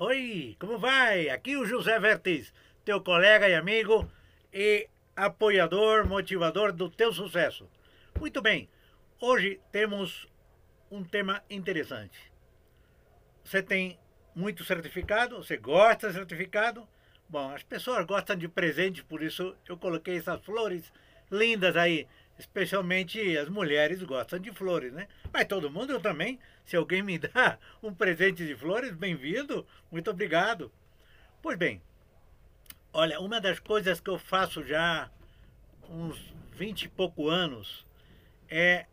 Oi, 0.00 0.56
como 0.60 0.78
vai? 0.78 1.28
Aqui 1.28 1.56
o 1.56 1.66
José 1.66 1.98
Vertes, 1.98 2.54
teu 2.84 3.00
colega 3.00 3.48
e 3.48 3.54
amigo 3.56 4.08
e 4.52 4.88
apoiador, 5.16 6.06
motivador 6.06 6.72
do 6.72 6.88
teu 6.88 7.12
sucesso. 7.12 7.68
Muito 8.16 8.40
bem, 8.40 8.68
hoje 9.20 9.60
temos 9.72 10.28
um 10.88 11.02
tema 11.02 11.42
interessante. 11.50 12.30
Você 13.42 13.60
tem 13.60 13.98
muito 14.36 14.62
certificado? 14.62 15.38
Você 15.38 15.56
gosta 15.56 16.06
de 16.06 16.14
certificado? 16.14 16.88
Bom, 17.28 17.50
as 17.52 17.64
pessoas 17.64 18.06
gostam 18.06 18.36
de 18.36 18.46
presente, 18.46 19.02
por 19.02 19.20
isso 19.20 19.56
eu 19.68 19.76
coloquei 19.76 20.18
essas 20.18 20.40
flores 20.44 20.92
lindas 21.28 21.76
aí. 21.76 22.06
Especialmente 22.38 23.36
as 23.36 23.48
mulheres 23.48 24.02
gostam 24.02 24.38
de 24.38 24.52
flores, 24.52 24.92
né? 24.92 25.08
Mas 25.32 25.46
todo 25.46 25.70
mundo 25.70 25.92
eu 25.92 26.00
também. 26.00 26.38
Se 26.64 26.76
alguém 26.76 27.02
me 27.02 27.18
dá 27.18 27.58
um 27.82 27.92
presente 27.92 28.46
de 28.46 28.54
flores, 28.54 28.92
bem-vindo. 28.92 29.66
Muito 29.90 30.10
obrigado. 30.10 30.70
Pois 31.42 31.58
bem, 31.58 31.82
olha, 32.92 33.20
uma 33.20 33.40
das 33.40 33.58
coisas 33.58 34.00
que 34.00 34.10
eu 34.10 34.18
faço 34.18 34.62
já 34.64 35.10
uns 35.88 36.32
20 36.54 36.84
e 36.84 36.88
pouco 36.88 37.28
anos 37.28 37.84
é 38.48 38.86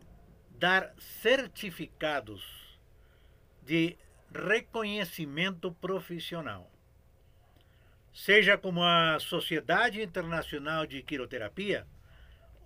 dar 0.58 0.94
certificados 0.98 2.44
de 3.64 3.98
reconhecimento 4.34 5.72
profissional. 5.72 6.72
Seja 8.14 8.58
como 8.58 8.82
a 8.82 9.20
Sociedade 9.20 10.02
Internacional 10.02 10.86
de 10.86 11.02
Quiroterapia, 11.02 11.86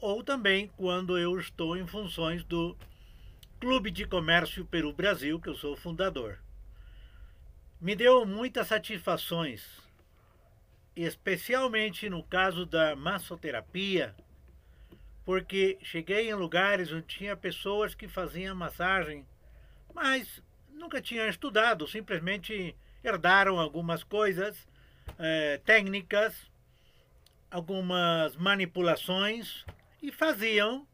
ou 0.01 0.23
também 0.23 0.69
quando 0.77 1.17
eu 1.17 1.37
estou 1.39 1.75
em 1.75 1.85
funções 1.85 2.43
do 2.43 2.75
Clube 3.59 3.91
de 3.91 4.05
Comércio 4.05 4.65
Peru 4.65 4.93
Brasil, 4.93 5.39
que 5.39 5.49
eu 5.49 5.55
sou 5.55 5.75
fundador. 5.75 6.39
Me 7.81 7.95
deu 7.95 8.25
muitas 8.25 8.67
satisfações, 8.67 9.81
especialmente 10.95 12.09
no 12.09 12.23
caso 12.23 12.65
da 12.65 12.95
massoterapia, 12.95 14.15
porque 15.25 15.77
cheguei 15.81 16.29
em 16.29 16.33
lugares 16.33 16.91
onde 16.91 17.05
tinha 17.05 17.35
pessoas 17.35 17.93
que 17.93 18.07
faziam 18.07 18.55
massagem, 18.55 19.25
mas 19.93 20.41
nunca 20.69 21.01
tinham 21.01 21.27
estudado, 21.27 21.87
simplesmente 21.87 22.75
herdaram 23.03 23.59
algumas 23.59 24.03
coisas 24.03 24.67
é, 25.17 25.57
técnicas, 25.65 26.49
algumas 27.51 28.35
manipulações 28.35 29.65
e 30.01 30.11
faziam 30.11 30.87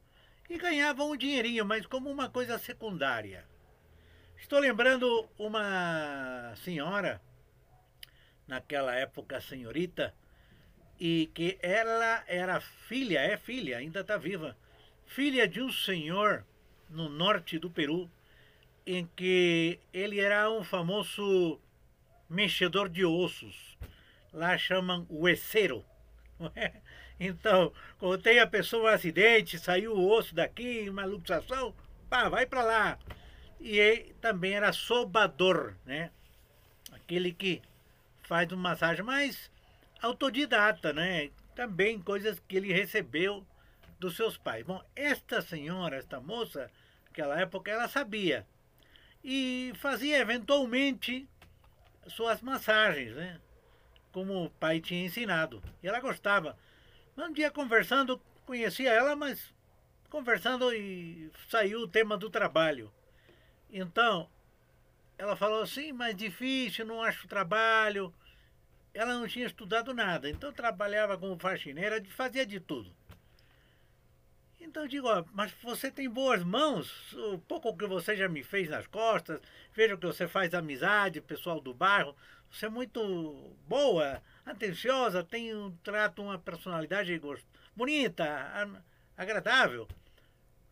e 0.50 0.58
ganhavam 0.58 1.12
um 1.12 1.18
dinheirinho, 1.18 1.66
mas 1.66 1.86
como 1.86 2.10
uma 2.10 2.30
coisa 2.30 2.58
secundária. 2.58 3.46
Estou 4.38 4.60
lembrando 4.60 5.28
uma 5.38 6.54
senhora, 6.58 7.22
naquela 8.48 8.94
época 8.96 9.42
senhorita, 9.42 10.14
e 11.00 11.30
que 11.34 11.58
ela 11.62 12.24
era 12.28 12.62
filha, 12.62 13.20
é 13.20 13.38
filha, 13.38 13.78
ainda 13.78 14.02
está 14.02 14.18
viva, 14.18 14.56
filha 15.06 15.48
de 15.48 15.62
um 15.62 15.72
senhor 15.72 16.46
no 16.90 17.10
norte 17.10 17.58
do 17.58 17.70
Peru, 17.70 18.10
em 18.86 19.08
que 19.16 19.80
ele 19.92 20.20
era 20.20 20.50
um 20.52 20.64
famoso 20.64 21.60
mexedor 22.30 22.88
de 22.88 23.04
ossos. 23.04 23.78
Lá 24.32 24.58
chamam 24.58 25.08
hueseiro. 25.10 25.84
É? 26.56 26.74
Então, 27.20 27.72
quando 27.98 28.22
tem 28.22 28.40
a 28.40 28.48
pessoa 28.48 28.92
um 28.92 28.94
acidente, 28.94 29.58
saiu 29.58 29.94
o 29.94 30.10
osso 30.12 30.36
daqui, 30.36 30.90
uma 30.90 31.06
luxação, 31.06 31.74
pá, 32.10 32.28
vai 32.30 32.46
para 32.46 32.64
lá. 32.64 33.00
E 33.60 33.80
ele 33.80 34.14
também 34.22 34.54
era 34.54 34.74
sobador, 34.74 35.76
né? 35.86 36.12
Aquele 36.92 37.32
que 37.32 37.62
faz 38.24 38.52
uma 38.52 38.70
massagem 38.70 39.04
mais 39.04 39.50
autodidata, 40.02 40.92
né? 40.92 41.30
Também 41.56 42.02
coisas 42.02 42.40
que 42.48 42.58
ele 42.58 42.74
recebeu 42.74 43.46
dos 44.00 44.16
seus 44.16 44.38
pais. 44.38 44.66
Bom, 44.66 44.84
esta 44.96 45.42
senhora, 45.42 45.96
esta 45.96 46.20
moça, 46.20 46.70
naquela 47.06 47.40
época, 47.40 47.72
ela 47.72 47.88
sabia. 47.88 48.46
E 49.24 49.72
fazia 49.78 50.20
eventualmente 50.20 51.28
suas 52.08 52.42
massagens, 52.42 53.16
né? 53.16 53.40
Como 54.12 54.46
o 54.46 54.50
pai 54.50 54.80
tinha 54.80 55.06
ensinado. 55.06 55.64
E 55.82 55.88
ela 55.88 56.00
gostava. 56.00 56.58
Um 57.18 57.32
dia 57.32 57.50
conversando, 57.50 58.22
conhecia 58.46 58.92
ela, 58.92 59.16
mas 59.16 59.54
conversando 60.10 60.74
e 60.74 61.32
saiu 61.50 61.80
o 61.82 61.88
tema 61.88 62.18
do 62.18 62.30
trabalho. 62.30 62.92
Então, 63.70 64.30
ela 65.18 65.36
falou 65.36 65.62
assim, 65.62 65.94
mas 65.94 66.16
difícil, 66.16 66.86
não 66.86 67.02
acho 67.02 67.28
trabalho. 67.28 68.14
Ela 68.94 69.14
não 69.14 69.28
tinha 69.28 69.46
estudado 69.46 69.94
nada, 69.94 70.30
então 70.30 70.52
trabalhava 70.52 71.18
como 71.18 71.40
faxineira, 71.40 72.04
fazia 72.12 72.46
de 72.46 72.60
tudo. 72.60 72.94
Então 74.60 74.84
eu 74.84 74.90
digo, 74.90 75.08
ó, 75.08 75.24
mas 75.34 75.52
você 75.62 75.92
tem 75.92 76.10
boas 76.10 76.44
mãos, 76.44 77.14
o 77.14 77.38
pouco 77.40 77.76
que 77.78 77.86
você 77.86 78.16
já 78.16 78.28
me 78.28 78.44
fez 78.44 78.70
nas 78.70 78.88
costas, 78.88 79.40
vejo 79.74 79.98
que 79.98 80.06
você 80.06 80.28
faz 80.28 80.54
amizade, 80.54 81.22
pessoal 81.22 81.62
do 81.62 81.74
bairro, 81.74 82.16
você 82.50 82.66
é 82.66 82.70
muito 82.70 83.54
boa, 83.68 84.22
atenciosa, 84.46 85.24
tem 85.24 85.56
um 85.56 85.72
trato, 85.78 86.22
uma 86.22 86.38
personalidade 86.38 87.20
bonita, 87.76 88.80
agradável. 89.18 89.88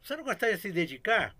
Você 0.01 0.15
não 0.15 0.23
gostaria 0.23 0.55
de 0.55 0.61
se 0.61 0.71
dedicar? 0.71 1.35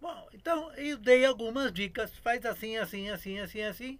Bom, 0.00 0.28
então 0.32 0.72
eu 0.74 0.96
dei 0.96 1.24
algumas 1.24 1.72
dicas. 1.72 2.14
Faz 2.18 2.44
assim, 2.44 2.76
assim, 2.76 3.08
assim, 3.10 3.38
assim, 3.38 3.62
assim. 3.62 3.98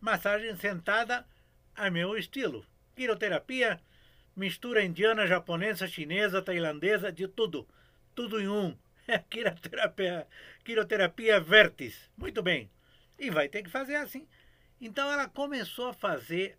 Massagem 0.00 0.54
sentada 0.56 1.26
a 1.74 1.90
meu 1.90 2.16
estilo. 2.16 2.64
Quiroterapia, 2.94 3.80
mistura 4.36 4.84
indiana, 4.84 5.26
japonesa, 5.26 5.86
chinesa, 5.86 6.42
tailandesa, 6.42 7.12
de 7.12 7.28
tudo. 7.28 7.66
Tudo 8.14 8.40
em 8.40 8.48
um. 8.48 8.76
quiroterapia, 9.30 10.26
quiroterapia 10.64 11.40
vértice. 11.40 12.10
Muito 12.16 12.42
bem. 12.42 12.70
E 13.18 13.30
vai 13.30 13.48
ter 13.48 13.62
que 13.62 13.70
fazer 13.70 13.96
assim. 13.96 14.26
Então 14.80 15.10
ela 15.10 15.28
começou 15.28 15.88
a 15.88 15.92
fazer 15.92 16.56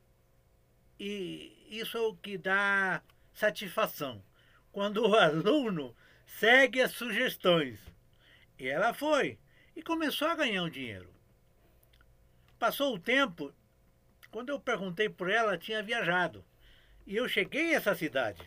e 1.00 1.66
isso 1.69 1.97
é 1.97 2.02
o 2.02 2.16
que 2.16 2.38
dá 2.38 3.02
satisfação. 3.34 4.24
Quando 4.72 5.07
o 5.07 5.16
aluno 5.18 5.96
segue 6.25 6.81
as 6.81 6.91
sugestões. 6.91 7.80
E 8.57 8.68
ela 8.68 8.94
foi 8.94 9.40
e 9.75 9.81
começou 9.81 10.28
a 10.28 10.35
ganhar 10.35 10.63
um 10.63 10.69
dinheiro. 10.69 11.13
Passou 12.57 12.94
o 12.94 13.00
tempo, 13.00 13.53
quando 14.30 14.50
eu 14.50 14.59
perguntei 14.59 15.07
por 15.07 15.30
ela, 15.30 15.51
ela 15.51 15.57
tinha 15.57 15.81
viajado. 15.81 16.44
E 17.07 17.16
eu 17.16 17.28
cheguei 17.28 17.74
a 17.74 17.78
essa 17.78 17.96
cidade, 17.96 18.44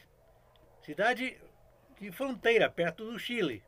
cidade 0.82 1.40
de 1.98 2.12
fronteira, 2.12 2.70
perto 2.70 3.10
do 3.10 3.18
Chile. 3.18 3.64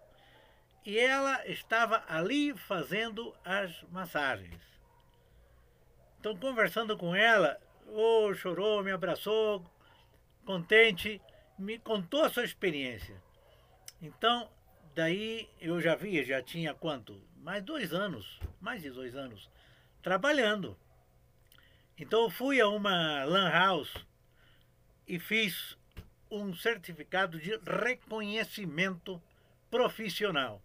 E 0.84 0.98
ela 0.98 1.46
estava 1.48 2.04
ali 2.06 2.52
fazendo 2.54 3.34
as 3.42 3.82
massagens. 3.84 4.73
Então, 6.24 6.34
conversando 6.34 6.96
com 6.96 7.14
ela, 7.14 7.60
oh, 7.86 8.32
chorou, 8.32 8.82
me 8.82 8.90
abraçou, 8.90 9.62
contente, 10.46 11.20
me 11.58 11.78
contou 11.78 12.24
a 12.24 12.30
sua 12.30 12.46
experiência. 12.46 13.22
Então, 14.00 14.50
daí 14.94 15.46
eu 15.60 15.82
já 15.82 15.94
vi, 15.94 16.24
já 16.24 16.42
tinha 16.42 16.72
quanto? 16.72 17.20
Mais 17.36 17.62
dois 17.62 17.92
anos, 17.92 18.40
mais 18.58 18.80
de 18.80 18.90
dois 18.90 19.14
anos, 19.14 19.50
trabalhando. 20.00 20.78
Então 21.98 22.22
eu 22.22 22.30
fui 22.30 22.58
a 22.58 22.68
uma 22.68 23.22
lan 23.24 23.50
house 23.50 23.94
e 25.06 25.18
fiz 25.18 25.76
um 26.30 26.54
certificado 26.54 27.38
de 27.38 27.54
reconhecimento 27.82 29.22
profissional. 29.70 30.62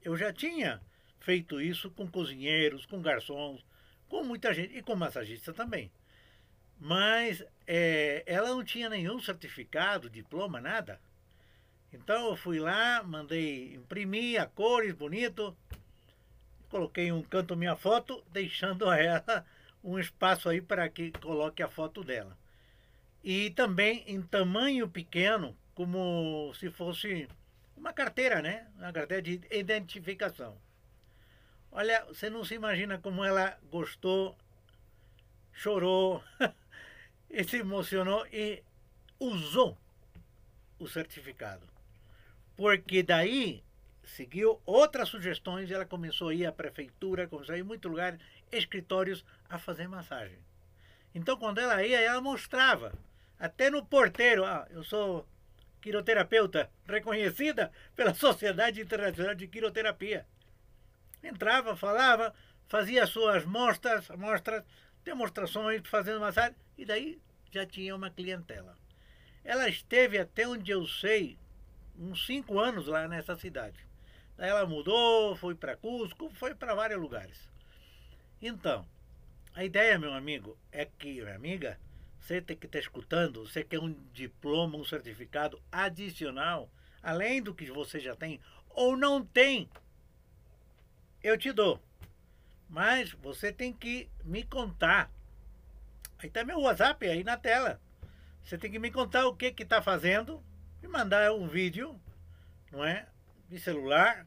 Eu 0.00 0.16
já 0.16 0.32
tinha 0.32 0.80
feito 1.18 1.60
isso 1.60 1.90
com 1.90 2.06
cozinheiros, 2.06 2.86
com 2.86 3.02
garçons, 3.02 3.64
com 4.12 4.22
muita 4.22 4.52
gente, 4.52 4.76
e 4.76 4.82
com 4.82 4.94
massagista 4.94 5.54
também. 5.54 5.90
Mas 6.78 7.42
é, 7.66 8.22
ela 8.26 8.50
não 8.50 8.62
tinha 8.62 8.90
nenhum 8.90 9.18
certificado, 9.18 10.10
diploma, 10.10 10.60
nada. 10.60 11.00
Então 11.90 12.28
eu 12.28 12.36
fui 12.36 12.60
lá, 12.60 13.02
mandei 13.02 13.74
imprimir 13.74 14.38
a 14.38 14.44
cores 14.44 14.92
bonito, 14.92 15.56
coloquei 16.68 17.10
um 17.10 17.22
canto 17.22 17.56
minha 17.56 17.74
foto, 17.74 18.22
deixando 18.30 18.86
a 18.90 18.98
ela 18.98 19.46
um 19.82 19.98
espaço 19.98 20.50
aí 20.50 20.60
para 20.60 20.86
que 20.90 21.10
coloque 21.12 21.62
a 21.62 21.68
foto 21.68 22.04
dela. 22.04 22.36
E 23.24 23.48
também 23.52 24.04
em 24.06 24.20
tamanho 24.20 24.86
pequeno, 24.90 25.56
como 25.74 26.52
se 26.54 26.70
fosse 26.70 27.26
uma 27.74 27.94
carteira, 27.94 28.42
né? 28.42 28.66
Uma 28.76 28.92
carteira 28.92 29.22
de 29.22 29.40
identificação. 29.50 30.58
Olha, 31.74 32.04
você 32.04 32.28
não 32.28 32.44
se 32.44 32.54
imagina 32.54 32.98
como 32.98 33.24
ela 33.24 33.58
gostou, 33.70 34.36
chorou, 35.54 36.22
se 37.48 37.56
emocionou 37.56 38.26
e 38.26 38.62
usou 39.18 39.78
o 40.78 40.86
certificado. 40.86 41.66
Porque 42.54 43.02
daí 43.02 43.64
seguiu 44.04 44.60
outras 44.66 45.08
sugestões 45.08 45.70
e 45.70 45.72
ela 45.72 45.86
começou 45.86 46.28
a 46.28 46.34
ir 46.34 46.44
à 46.44 46.52
prefeitura, 46.52 47.26
começou 47.26 47.54
a 47.54 47.58
ir 47.58 47.62
em 47.62 47.64
muitos 47.64 47.90
lugares, 47.90 48.20
escritórios, 48.50 49.24
a 49.48 49.58
fazer 49.58 49.88
massagem. 49.88 50.38
Então, 51.14 51.38
quando 51.38 51.58
ela 51.58 51.82
ia, 51.82 51.98
ela 52.00 52.20
mostrava, 52.20 52.92
até 53.38 53.70
no 53.70 53.82
porteiro, 53.82 54.44
ah, 54.44 54.66
eu 54.68 54.84
sou 54.84 55.26
quiroterapeuta, 55.80 56.70
reconhecida 56.86 57.72
pela 57.96 58.12
Sociedade 58.14 58.82
Internacional 58.82 59.34
de 59.34 59.48
Quiroterapia. 59.48 60.26
Entrava, 61.22 61.76
falava, 61.76 62.34
fazia 62.66 63.06
suas 63.06 63.44
mostras, 63.44 64.08
mostras, 64.10 64.64
demonstrações, 65.04 65.82
fazendo 65.86 66.20
massagem, 66.20 66.56
e 66.76 66.84
daí 66.84 67.20
já 67.50 67.66
tinha 67.66 67.94
uma 67.94 68.10
clientela. 68.10 68.76
Ela 69.44 69.68
esteve 69.68 70.18
até 70.18 70.46
onde 70.46 70.70
eu 70.70 70.86
sei, 70.86 71.38
uns 71.98 72.26
cinco 72.26 72.58
anos 72.58 72.86
lá 72.86 73.06
nessa 73.06 73.36
cidade. 73.36 73.86
Daí 74.36 74.50
ela 74.50 74.66
mudou, 74.66 75.36
foi 75.36 75.54
para 75.54 75.76
Cusco, 75.76 76.30
foi 76.30 76.54
para 76.54 76.74
vários 76.74 77.00
lugares. 77.00 77.48
Então, 78.40 78.86
a 79.54 79.64
ideia, 79.64 79.98
meu 79.98 80.14
amigo, 80.14 80.56
é 80.70 80.84
que, 80.84 81.20
minha 81.20 81.34
amiga, 81.34 81.78
você 82.18 82.40
tem 82.40 82.56
que 82.56 82.66
estar 82.66 82.78
escutando, 82.78 83.46
você 83.46 83.62
quer 83.62 83.78
um 83.78 83.92
diploma, 84.12 84.78
um 84.78 84.84
certificado 84.84 85.60
adicional, 85.70 86.70
além 87.02 87.42
do 87.42 87.54
que 87.54 87.70
você 87.70 88.00
já 88.00 88.16
tem, 88.16 88.40
ou 88.70 88.96
não 88.96 89.24
tem, 89.24 89.68
eu 91.22 91.36
te 91.38 91.52
dou. 91.52 91.80
Mas 92.68 93.12
você 93.12 93.52
tem 93.52 93.72
que 93.72 94.08
me 94.24 94.42
contar. 94.42 95.10
Aí 96.18 96.30
tá 96.30 96.44
meu 96.44 96.60
WhatsApp 96.60 97.06
aí 97.06 97.22
na 97.22 97.36
tela. 97.36 97.80
Você 98.42 98.58
tem 98.58 98.70
que 98.70 98.78
me 98.78 98.90
contar 98.90 99.26
o 99.26 99.36
que 99.36 99.52
que 99.52 99.62
está 99.62 99.80
fazendo, 99.80 100.42
me 100.82 100.88
mandar 100.88 101.32
um 101.32 101.46
vídeo, 101.46 101.98
não 102.70 102.84
é? 102.84 103.06
De 103.48 103.58
celular, 103.58 104.26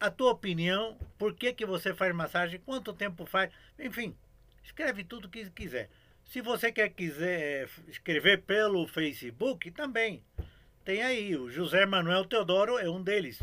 a 0.00 0.10
tua 0.10 0.32
opinião, 0.32 0.96
por 1.18 1.34
que, 1.34 1.52
que 1.52 1.66
você 1.66 1.92
faz 1.92 2.14
massagem, 2.14 2.60
quanto 2.60 2.92
tempo 2.92 3.26
faz, 3.26 3.52
enfim, 3.78 4.16
escreve 4.62 5.04
tudo 5.04 5.28
que 5.28 5.48
quiser. 5.50 5.90
Se 6.24 6.40
você 6.40 6.70
quer 6.70 6.88
quiser 6.90 7.68
escrever 7.88 8.42
pelo 8.42 8.86
Facebook, 8.86 9.70
também. 9.70 10.22
Tem 10.84 11.02
aí, 11.02 11.36
o 11.36 11.50
José 11.50 11.84
Manuel 11.84 12.24
Teodoro 12.24 12.78
é 12.78 12.88
um 12.88 13.02
deles. 13.02 13.42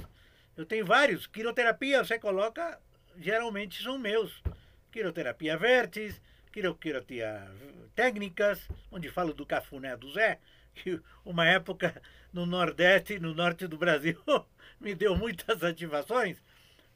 Eu 0.57 0.65
tenho 0.65 0.85
vários. 0.85 1.27
Quiroterapia, 1.27 2.03
você 2.03 2.17
coloca, 2.17 2.79
geralmente 3.17 3.81
são 3.81 3.97
meus. 3.97 4.41
Quiroterapia 4.91 5.55
Vertes, 5.55 6.19
quiroterapia 6.51 7.47
técnicas, 7.95 8.67
onde 8.91 9.09
falo 9.09 9.33
do 9.33 9.45
cafuné 9.45 9.95
do 9.95 10.11
Zé, 10.11 10.39
que 10.73 10.99
uma 11.23 11.45
época 11.45 12.01
no 12.33 12.45
Nordeste, 12.45 13.19
no 13.19 13.33
norte 13.33 13.67
do 13.67 13.77
Brasil, 13.77 14.19
me 14.81 14.95
deu 14.95 15.15
muitas 15.15 15.63
ativações. 15.63 16.41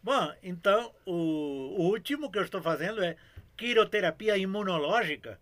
Bom, 0.01 0.33
então 0.41 0.93
o, 1.05 1.11
o 1.13 1.81
último 1.89 2.31
que 2.31 2.39
eu 2.39 2.43
estou 2.43 2.61
fazendo 2.61 3.03
é 3.03 3.15
quiroterapia 3.55 4.37
imunológica. 4.37 5.39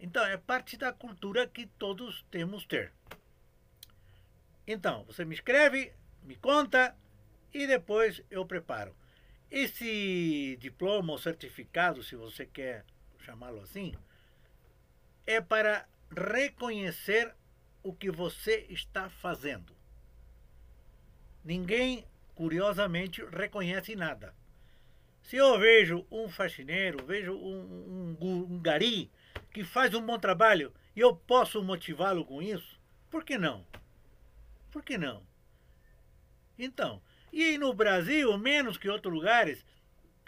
Então, 0.00 0.26
é 0.26 0.36
parte 0.36 0.76
da 0.76 0.92
cultura 0.92 1.46
que 1.46 1.66
todos 1.66 2.26
temos 2.30 2.66
ter. 2.66 2.92
Então, 4.66 5.04
você 5.04 5.24
me 5.24 5.34
escreve, 5.34 5.92
me 6.24 6.34
conta 6.34 6.94
e 7.54 7.66
depois 7.66 8.20
eu 8.28 8.44
preparo. 8.44 8.94
Esse 9.48 10.58
diploma 10.60 11.12
ou 11.12 11.18
certificado, 11.18 12.02
se 12.02 12.16
você 12.16 12.44
quer 12.44 12.84
chamá-lo 13.20 13.60
assim, 13.60 13.94
é 15.24 15.40
para 15.40 15.88
reconhecer 16.10 17.32
o 17.82 17.92
que 17.94 18.10
você 18.10 18.66
está 18.68 19.08
fazendo. 19.08 19.72
Ninguém, 21.44 22.04
curiosamente, 22.34 23.24
reconhece 23.24 23.94
nada. 23.94 24.34
Se 25.22 25.36
eu 25.36 25.58
vejo 25.58 26.04
um 26.10 26.28
faxineiro, 26.28 27.06
vejo 27.06 27.32
um, 27.32 28.16
um, 28.20 28.54
um 28.54 28.60
gari 28.60 29.10
que 29.52 29.62
faz 29.62 29.94
um 29.94 30.04
bom 30.04 30.18
trabalho 30.18 30.72
e 30.96 31.00
eu 31.00 31.14
posso 31.14 31.62
motivá-lo 31.62 32.24
com 32.24 32.42
isso, 32.42 32.78
por 33.10 33.24
que 33.24 33.38
não? 33.38 33.64
Por 34.70 34.82
que 34.82 34.98
não? 34.98 35.22
Então, 36.58 37.00
e 37.34 37.58
no 37.58 37.72
Brasil, 37.74 38.36
menos 38.38 38.78
que 38.78 38.88
outros 38.88 39.12
lugares, 39.12 39.64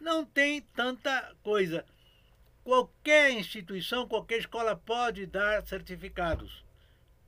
não 0.00 0.24
tem 0.24 0.60
tanta 0.60 1.34
coisa. 1.42 1.84
Qualquer 2.64 3.30
instituição, 3.32 4.08
qualquer 4.08 4.38
escola 4.38 4.76
pode 4.76 5.24
dar 5.26 5.64
certificados 5.66 6.66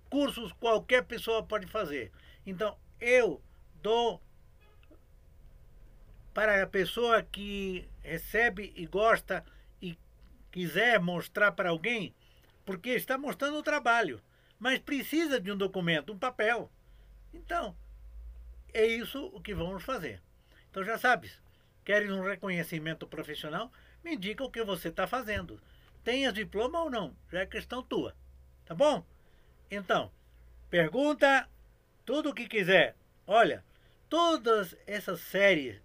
cursos 0.08 0.52
qualquer 0.52 1.04
pessoa 1.04 1.42
pode 1.42 1.66
fazer. 1.66 2.10
Então, 2.46 2.76
eu 3.00 3.42
dou 3.82 4.20
para 6.34 6.62
a 6.62 6.66
pessoa 6.66 7.22
que 7.22 7.88
recebe 8.02 8.72
e 8.76 8.86
gosta 8.86 9.44
e 9.82 9.98
quiser 10.50 11.00
mostrar 11.00 11.52
para 11.52 11.70
alguém, 11.70 12.14
porque 12.64 12.90
está 12.90 13.18
mostrando 13.18 13.58
o 13.58 13.62
trabalho, 13.62 14.20
mas 14.58 14.78
precisa 14.78 15.40
de 15.40 15.50
um 15.50 15.56
documento, 15.56 16.12
um 16.12 16.18
papel. 16.18 16.70
Então, 17.32 17.76
é 18.72 18.86
isso 18.86 19.26
o 19.26 19.40
que 19.40 19.54
vamos 19.54 19.82
fazer. 19.82 20.22
Então 20.70 20.84
já 20.84 20.98
sabes, 20.98 21.40
queres 21.84 22.10
um 22.10 22.22
reconhecimento 22.22 23.06
profissional? 23.06 23.72
Me 24.04 24.14
indica 24.14 24.44
o 24.44 24.50
que 24.50 24.62
você 24.62 24.88
está 24.88 25.06
fazendo. 25.06 25.60
Tenhas 26.04 26.32
diploma 26.32 26.82
ou 26.82 26.90
não, 26.90 27.16
já 27.30 27.40
é 27.40 27.46
questão 27.46 27.82
tua. 27.82 28.14
Tá 28.64 28.74
bom? 28.74 29.04
Então, 29.70 30.10
pergunta 30.70 31.48
tudo 32.04 32.30
o 32.30 32.34
que 32.34 32.46
quiser. 32.48 32.96
Olha, 33.26 33.64
todas 34.08 34.76
essas 34.86 35.20
séries 35.20 35.80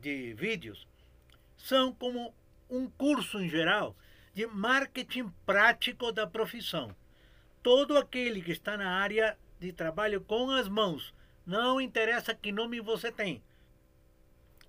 de 0.00 0.34
vídeos 0.34 0.86
são 1.56 1.92
como 1.92 2.34
um 2.68 2.88
curso 2.88 3.40
em 3.40 3.48
geral 3.48 3.96
de 4.34 4.46
marketing 4.46 5.32
prático 5.44 6.12
da 6.12 6.26
profissão. 6.26 6.94
Todo 7.62 7.96
aquele 7.96 8.42
que 8.42 8.52
está 8.52 8.76
na 8.76 8.90
área 8.90 9.36
de 9.58 9.72
trabalho 9.72 10.20
com 10.20 10.50
as 10.50 10.68
mãos, 10.68 11.14
não 11.46 11.80
interessa 11.80 12.34
que 12.34 12.50
nome 12.50 12.80
você 12.80 13.12
tem. 13.12 13.42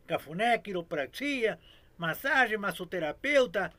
Cafuné, 0.06 0.58
quiropraxia, 0.58 1.60
massagem, 1.98 2.58
massoterapeuta, 2.58 3.74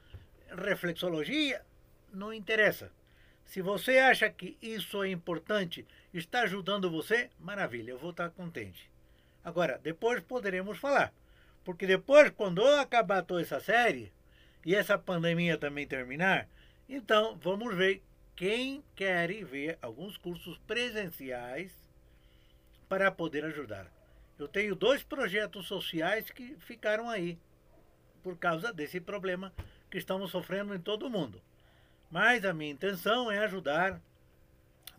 reflexologia, 0.50 1.64
não 2.12 2.32
interessa. 2.32 2.90
Se 3.46 3.62
você 3.62 3.98
acha 3.98 4.28
que 4.28 4.58
isso 4.60 5.02
é 5.02 5.08
importante, 5.10 5.86
está 6.12 6.42
ajudando 6.42 6.90
você, 6.90 7.30
maravilha, 7.38 7.92
eu 7.92 7.98
vou 7.98 8.10
estar 8.10 8.28
contente. 8.30 8.90
Agora, 9.42 9.78
depois 9.82 10.20
poderemos 10.20 10.78
falar. 10.78 11.14
Porque 11.64 11.86
depois, 11.86 12.30
quando 12.30 12.66
acabar 12.66 13.22
toda 13.22 13.40
essa 13.40 13.60
série, 13.60 14.12
e 14.64 14.74
essa 14.74 14.98
pandemia 14.98 15.56
também 15.56 15.86
terminar, 15.86 16.46
então 16.88 17.38
vamos 17.38 17.74
ver 17.74 18.02
quem 18.36 18.82
quer 18.94 19.32
ver 19.44 19.78
alguns 19.80 20.16
cursos 20.16 20.58
presenciais 20.66 21.87
para 22.88 23.10
poder 23.10 23.44
ajudar. 23.44 23.86
Eu 24.38 24.48
tenho 24.48 24.74
dois 24.74 25.02
projetos 25.02 25.66
sociais 25.66 26.30
que 26.30 26.56
ficaram 26.60 27.10
aí 27.10 27.38
por 28.22 28.36
causa 28.38 28.72
desse 28.72 29.00
problema 29.00 29.52
que 29.90 29.98
estamos 29.98 30.30
sofrendo 30.30 30.74
em 30.74 30.80
todo 30.80 31.06
o 31.06 31.10
mundo. 31.10 31.42
Mas 32.10 32.44
a 32.44 32.54
minha 32.54 32.70
intenção 32.70 33.30
é 33.30 33.38
ajudar 33.38 34.00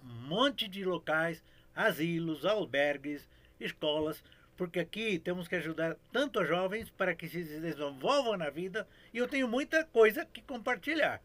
um 0.04 0.28
monte 0.28 0.68
de 0.68 0.84
locais, 0.84 1.44
asilos, 1.76 2.46
albergues, 2.46 3.28
escolas, 3.60 4.24
porque 4.56 4.80
aqui 4.80 5.18
temos 5.18 5.48
que 5.48 5.56
ajudar 5.56 5.96
tanto 6.12 6.44
jovens 6.44 6.90
para 6.90 7.16
que 7.16 7.28
se 7.28 7.44
desenvolvam 7.44 8.38
na 8.38 8.50
vida 8.50 8.88
e 9.14 9.18
eu 9.18 9.28
tenho 9.28 9.48
muita 9.48 9.86
coisa 9.86 10.26
que 10.26 10.42
compartilhar. 10.42 11.22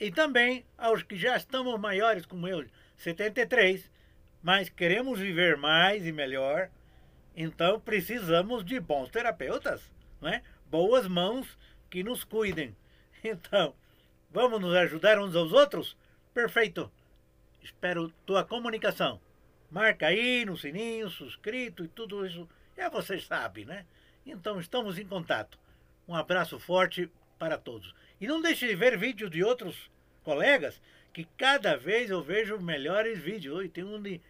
E 0.00 0.10
também 0.10 0.64
aos 0.76 1.02
que 1.02 1.16
já 1.16 1.36
estamos 1.36 1.78
maiores 1.78 2.24
como 2.24 2.48
eu, 2.48 2.64
73, 2.96 3.90
mas 4.42 4.68
queremos 4.68 5.18
viver 5.18 5.56
mais 5.56 6.06
e 6.06 6.12
melhor, 6.12 6.70
então 7.36 7.80
precisamos 7.80 8.64
de 8.64 8.80
bons 8.80 9.10
terapeutas, 9.10 9.82
não 10.20 10.28
é? 10.28 10.42
boas 10.70 11.06
mãos 11.06 11.58
que 11.90 12.02
nos 12.02 12.24
cuidem. 12.24 12.74
Então, 13.24 13.74
Vamos 14.30 14.60
nos 14.60 14.74
ajudar 14.74 15.18
uns 15.18 15.34
aos 15.34 15.52
outros? 15.52 15.96
Perfeito. 16.34 16.92
Espero 17.62 18.12
tua 18.26 18.44
comunicação. 18.44 19.18
Marca 19.70 20.08
aí 20.08 20.44
no 20.44 20.54
sininho, 20.54 21.08
suscrito 21.08 21.82
e 21.82 21.88
tudo 21.88 22.26
isso. 22.26 22.46
É, 22.76 22.90
você 22.90 23.18
sabe, 23.18 23.64
né? 23.64 23.86
Então 24.26 24.60
estamos 24.60 24.98
em 24.98 25.06
contato. 25.06 25.58
Um 26.06 26.14
abraço 26.14 26.58
forte 26.58 27.10
para 27.38 27.56
todos. 27.56 27.94
E 28.20 28.26
não 28.26 28.42
deixe 28.42 28.66
de 28.66 28.76
ver 28.76 28.98
vídeos 28.98 29.30
de 29.30 29.42
outros 29.42 29.90
colegas, 30.22 30.80
que 31.18 31.24
cada 31.36 31.76
vez 31.76 32.10
eu 32.10 32.22
vejo 32.22 32.60
melhores 32.60 33.18
vídeos. 33.18 33.64
E 33.64 33.68
tem 33.68 33.82
um 33.82 34.00
de 34.00 34.20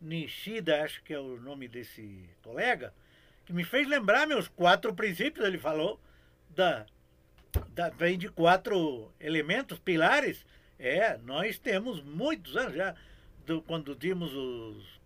Nishida, 0.00 0.82
acho 0.82 1.02
que 1.02 1.12
é 1.12 1.20
o 1.20 1.38
nome 1.38 1.68
desse 1.68 2.24
colega, 2.42 2.94
que 3.44 3.52
me 3.52 3.62
fez 3.62 3.86
lembrar 3.86 4.26
meus 4.26 4.48
quatro 4.48 4.94
princípios, 4.94 5.46
ele 5.46 5.58
falou, 5.58 6.00
da 6.48 6.86
da, 7.74 7.90
vem 7.90 8.16
de 8.16 8.30
quatro 8.30 9.12
elementos, 9.20 9.78
pilares. 9.78 10.46
É, 10.78 11.18
nós 11.18 11.58
temos 11.58 12.02
muitos 12.02 12.56
anos 12.56 12.74
já, 12.74 12.94
do, 13.44 13.60
quando 13.60 13.94
dimos 13.94 14.32
os, 14.32 15.00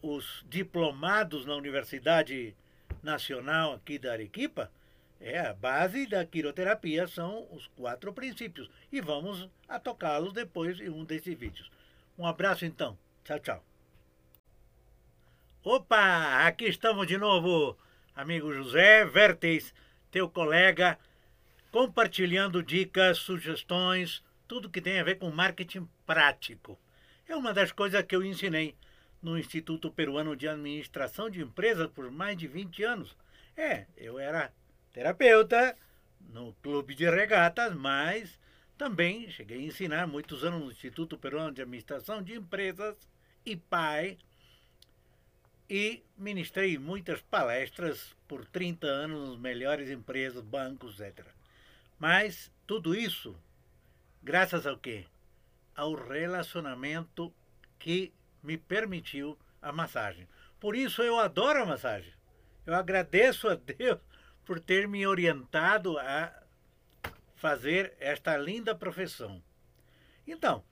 os 0.00 0.46
diplomados 0.48 1.44
na 1.44 1.56
Universidade 1.56 2.54
Nacional 3.02 3.74
aqui 3.74 3.98
da 3.98 4.12
Arequipa, 4.12 4.70
é 5.22 5.38
a 5.38 5.54
base 5.54 6.04
da 6.06 6.26
quiroterapia 6.26 7.06
são 7.06 7.46
os 7.52 7.68
quatro 7.68 8.12
princípios. 8.12 8.68
E 8.90 9.00
vamos 9.00 9.48
a 9.68 9.78
tocá-los 9.78 10.32
depois 10.32 10.80
em 10.80 10.88
um 10.88 11.04
desses 11.04 11.38
vídeos. 11.38 11.70
Um 12.18 12.26
abraço 12.26 12.64
então. 12.64 12.98
Tchau, 13.24 13.38
tchau. 13.38 13.64
Opa, 15.62 16.44
aqui 16.44 16.64
estamos 16.64 17.06
de 17.06 17.16
novo, 17.16 17.78
amigo 18.16 18.52
José 18.52 19.04
Vertes, 19.04 19.72
teu 20.10 20.28
colega, 20.28 20.98
compartilhando 21.70 22.60
dicas, 22.60 23.18
sugestões, 23.18 24.24
tudo 24.48 24.68
que 24.68 24.80
tem 24.80 24.98
a 24.98 25.04
ver 25.04 25.20
com 25.20 25.30
marketing 25.30 25.88
prático. 26.04 26.76
É 27.28 27.36
uma 27.36 27.54
das 27.54 27.70
coisas 27.70 28.02
que 28.02 28.16
eu 28.16 28.24
ensinei 28.24 28.74
no 29.22 29.38
Instituto 29.38 29.88
Peruano 29.88 30.34
de 30.34 30.48
Administração 30.48 31.30
de 31.30 31.40
Empresas 31.40 31.86
por 31.86 32.10
mais 32.10 32.36
de 32.36 32.48
20 32.48 32.82
anos. 32.82 33.16
É, 33.56 33.86
eu 33.96 34.18
era 34.18 34.52
terapeuta 34.92 35.76
no 36.20 36.52
clube 36.62 36.94
de 36.94 37.08
regatas, 37.08 37.74
mas 37.74 38.38
também 38.76 39.30
cheguei 39.30 39.58
a 39.58 39.62
ensinar 39.62 40.06
muitos 40.06 40.44
anos 40.44 40.60
no 40.60 40.70
Instituto 40.70 41.18
Peruano 41.18 41.52
de 41.52 41.62
Administração 41.62 42.22
de 42.22 42.34
Empresas 42.34 42.96
e 43.44 43.56
pai 43.56 44.18
e 45.68 46.02
ministrei 46.16 46.78
muitas 46.78 47.22
palestras 47.22 48.14
por 48.28 48.44
30 48.44 48.86
anos 48.86 49.30
nas 49.30 49.38
melhores 49.38 49.90
empresas, 49.90 50.42
bancos, 50.42 51.00
etc. 51.00 51.26
Mas 51.98 52.52
tudo 52.66 52.94
isso 52.94 53.36
graças 54.22 54.66
ao 54.66 54.78
quê? 54.78 55.06
Ao 55.74 55.94
relacionamento 55.94 57.32
que 57.78 58.12
me 58.42 58.56
permitiu 58.58 59.38
a 59.60 59.72
massagem. 59.72 60.28
Por 60.60 60.76
isso 60.76 61.02
eu 61.02 61.18
adoro 61.18 61.62
a 61.62 61.66
massagem. 61.66 62.12
Eu 62.66 62.74
agradeço 62.74 63.48
a 63.48 63.54
Deus 63.54 63.98
por 64.44 64.60
ter 64.60 64.88
me 64.88 65.06
orientado 65.06 65.98
a 65.98 66.32
fazer 67.36 67.94
esta 67.98 68.36
linda 68.36 68.74
profissão. 68.74 69.42
Então, 70.26 70.62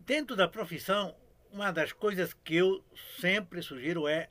dentro 0.00 0.34
da 0.34 0.48
profissão, 0.48 1.14
uma 1.52 1.70
das 1.70 1.92
coisas 1.92 2.32
que 2.32 2.56
eu 2.56 2.84
sempre 3.20 3.62
sugiro 3.62 4.08
é 4.08 4.28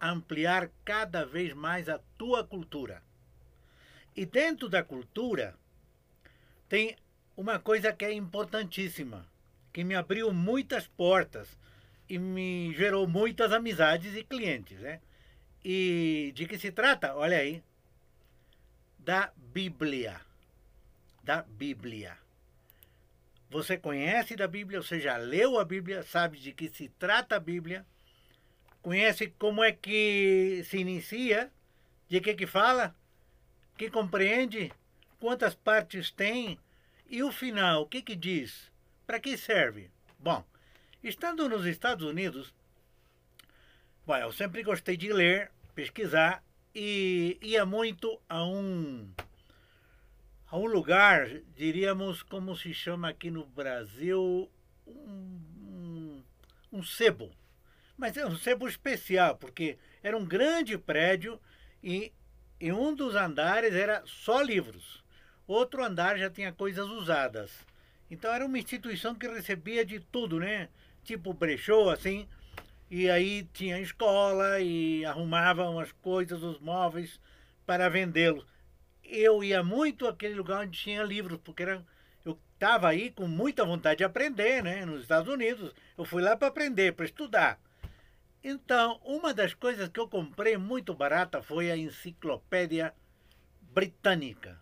ampliar 0.00 0.70
cada 0.84 1.24
vez 1.24 1.52
mais 1.52 1.88
a 1.88 2.00
tua 2.16 2.42
cultura. 2.42 3.02
E 4.16 4.24
dentro 4.24 4.68
da 4.68 4.82
cultura 4.82 5.54
tem 6.68 6.96
uma 7.36 7.58
coisa 7.58 7.92
que 7.92 8.04
é 8.04 8.12
importantíssima, 8.12 9.26
que 9.72 9.84
me 9.84 9.94
abriu 9.94 10.32
muitas 10.32 10.86
portas 10.86 11.58
e 12.08 12.18
me 12.18 12.74
gerou 12.74 13.06
muitas 13.06 13.52
amizades 13.52 14.16
e 14.16 14.24
clientes, 14.24 14.80
né? 14.80 15.00
E 15.64 16.32
de 16.34 16.46
que 16.46 16.58
se 16.58 16.72
trata? 16.72 17.14
Olha 17.14 17.38
aí, 17.38 17.62
da 18.98 19.32
Bíblia. 19.36 20.20
Da 21.22 21.42
Bíblia. 21.42 22.16
Você 23.50 23.76
conhece 23.76 24.36
da 24.36 24.46
Bíblia, 24.46 24.80
você 24.80 25.00
já 25.00 25.16
leu 25.16 25.58
a 25.58 25.64
Bíblia, 25.64 26.02
sabe 26.02 26.38
de 26.38 26.52
que 26.52 26.68
se 26.68 26.88
trata 26.88 27.36
a 27.36 27.40
Bíblia, 27.40 27.84
conhece 28.80 29.26
como 29.38 29.62
é 29.64 29.72
que 29.72 30.62
se 30.64 30.78
inicia, 30.78 31.50
de 32.08 32.20
que 32.20 32.34
que 32.34 32.46
fala, 32.46 32.94
que 33.76 33.90
compreende, 33.90 34.72
quantas 35.18 35.54
partes 35.54 36.10
tem? 36.10 36.58
E 37.08 37.22
o 37.24 37.32
final, 37.32 37.82
o 37.82 37.86
que 37.86 38.02
que 38.02 38.14
diz, 38.14 38.70
para 39.04 39.18
que 39.18 39.36
serve? 39.36 39.90
Bom, 40.18 40.44
estando 41.02 41.48
nos 41.48 41.66
Estados 41.66 42.06
Unidos, 42.06 42.54
eu 44.18 44.32
sempre 44.32 44.62
gostei 44.62 44.96
de 44.96 45.12
ler, 45.12 45.50
pesquisar 45.74 46.42
e 46.74 47.38
ia 47.40 47.64
muito 47.64 48.20
a 48.28 48.44
um 48.44 49.08
a 50.50 50.58
um 50.58 50.66
lugar, 50.66 51.28
diríamos, 51.54 52.24
como 52.24 52.56
se 52.56 52.74
chama 52.74 53.10
aqui 53.10 53.30
no 53.30 53.46
Brasil, 53.46 54.50
um, 54.84 55.40
um, 55.62 56.22
um 56.72 56.82
sebo. 56.82 57.30
Mas 57.96 58.16
é 58.16 58.26
um 58.26 58.36
sebo 58.36 58.66
especial, 58.66 59.36
porque 59.36 59.78
era 60.02 60.16
um 60.16 60.24
grande 60.24 60.76
prédio 60.76 61.40
e 61.82 62.12
em 62.60 62.72
um 62.72 62.94
dos 62.94 63.14
andares 63.14 63.72
era 63.74 64.02
só 64.06 64.42
livros. 64.42 65.04
Outro 65.46 65.84
andar 65.84 66.18
já 66.18 66.28
tinha 66.28 66.52
coisas 66.52 66.88
usadas. 66.88 67.52
Então 68.10 68.32
era 68.32 68.44
uma 68.44 68.58
instituição 68.58 69.14
que 69.14 69.28
recebia 69.28 69.84
de 69.84 70.00
tudo, 70.00 70.40
né? 70.40 70.68
Tipo 71.04 71.32
brechó, 71.32 71.90
assim. 71.90 72.28
E 72.90 73.08
aí 73.08 73.44
tinha 73.52 73.78
escola 73.80 74.60
e 74.60 75.04
arrumava 75.04 75.68
umas 75.70 75.92
coisas, 75.92 76.42
os 76.42 76.58
móveis 76.58 77.20
para 77.64 77.88
vendê-los 77.88 78.44
eu 79.10 79.42
ia 79.42 79.62
muito 79.62 80.06
àquele 80.06 80.34
lugar 80.34 80.60
onde 80.60 80.78
tinha 80.78 81.02
livros, 81.02 81.38
porque 81.42 81.64
era, 81.64 81.84
eu 82.24 82.38
estava 82.54 82.88
aí 82.88 83.10
com 83.10 83.26
muita 83.26 83.64
vontade 83.64 83.98
de 83.98 84.04
aprender, 84.04 84.62
né? 84.62 84.84
Nos 84.84 85.02
Estados 85.02 85.32
Unidos. 85.32 85.74
Eu 85.98 86.04
fui 86.04 86.22
lá 86.22 86.36
para 86.36 86.48
aprender, 86.48 86.94
para 86.94 87.04
estudar. 87.04 87.60
Então, 88.42 89.00
uma 89.04 89.34
das 89.34 89.52
coisas 89.52 89.88
que 89.88 90.00
eu 90.00 90.08
comprei 90.08 90.56
muito 90.56 90.94
barata 90.94 91.42
foi 91.42 91.70
a 91.70 91.76
enciclopédia 91.76 92.94
britânica. 93.60 94.58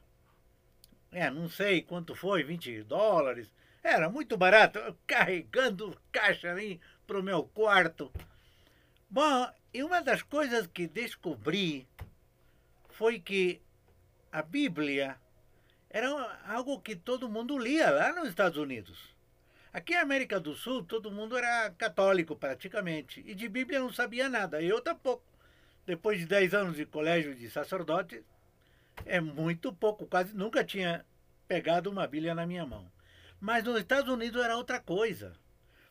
É, 1.12 1.30
não 1.30 1.48
sei 1.48 1.82
quanto 1.82 2.14
foi, 2.14 2.42
20 2.42 2.82
dólares. 2.82 3.52
Era 3.82 4.10
muito 4.10 4.36
barato, 4.36 4.80
carregando 5.06 5.96
caixa 6.10 6.50
ali 6.50 6.80
para 7.08 7.18
o 7.18 7.22
meu 7.22 7.42
quarto. 7.42 8.12
Bom, 9.08 9.50
e 9.72 9.82
uma 9.82 10.02
das 10.02 10.20
coisas 10.20 10.66
que 10.66 10.86
descobri 10.86 11.88
foi 12.90 13.18
que 13.18 13.62
a 14.30 14.42
Bíblia 14.42 15.16
era 15.88 16.10
algo 16.46 16.78
que 16.80 16.94
todo 16.94 17.30
mundo 17.30 17.56
lia 17.56 17.90
lá 17.90 18.12
nos 18.12 18.28
Estados 18.28 18.58
Unidos. 18.58 19.16
Aqui 19.72 19.94
na 19.94 20.02
América 20.02 20.38
do 20.38 20.54
Sul, 20.54 20.84
todo 20.84 21.10
mundo 21.10 21.36
era 21.36 21.70
católico 21.70 22.36
praticamente, 22.36 23.24
e 23.26 23.34
de 23.34 23.48
Bíblia 23.48 23.80
não 23.80 23.90
sabia 23.90 24.28
nada, 24.28 24.60
eu 24.60 24.80
tampouco. 24.82 25.24
Depois 25.86 26.18
de 26.18 26.26
10 26.26 26.52
anos 26.52 26.76
de 26.76 26.84
colégio 26.84 27.34
de 27.34 27.48
sacerdote, 27.48 28.22
é 29.06 29.18
muito 29.18 29.72
pouco, 29.72 30.06
quase 30.06 30.36
nunca 30.36 30.62
tinha 30.62 31.06
pegado 31.46 31.90
uma 31.90 32.06
Bíblia 32.06 32.34
na 32.34 32.46
minha 32.46 32.66
mão. 32.66 32.86
Mas 33.40 33.64
nos 33.64 33.78
Estados 33.78 34.12
Unidos 34.12 34.44
era 34.44 34.58
outra 34.58 34.78
coisa. 34.78 35.32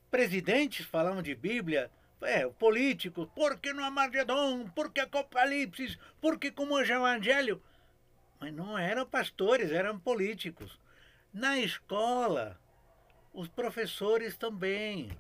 Presidentes 0.09 0.85
falavam 0.85 1.21
de 1.21 1.35
Bíblia, 1.35 1.91
é, 2.21 2.47
políticos, 2.47 3.27
porque 3.35 3.73
no 3.73 3.83
Amagedon, 3.83 4.67
porque 4.69 5.01
Apocalipse, 5.01 5.97
porque 6.21 6.51
como 6.51 6.79
é 6.79 6.83
o 6.83 6.85
Evangelho. 6.85 7.61
Mas 8.39 8.53
não 8.53 8.77
eram 8.77 9.05
pastores, 9.05 9.71
eram 9.71 9.99
políticos. 9.99 10.79
Na 11.33 11.59
escola, 11.59 12.59
os 13.33 13.47
professores 13.47 14.35
também. 14.35 15.11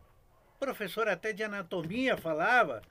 O 0.55 0.59
professor 0.59 1.07
até 1.07 1.33
de 1.33 1.43
anatomia 1.43 2.17
falava, 2.17 2.81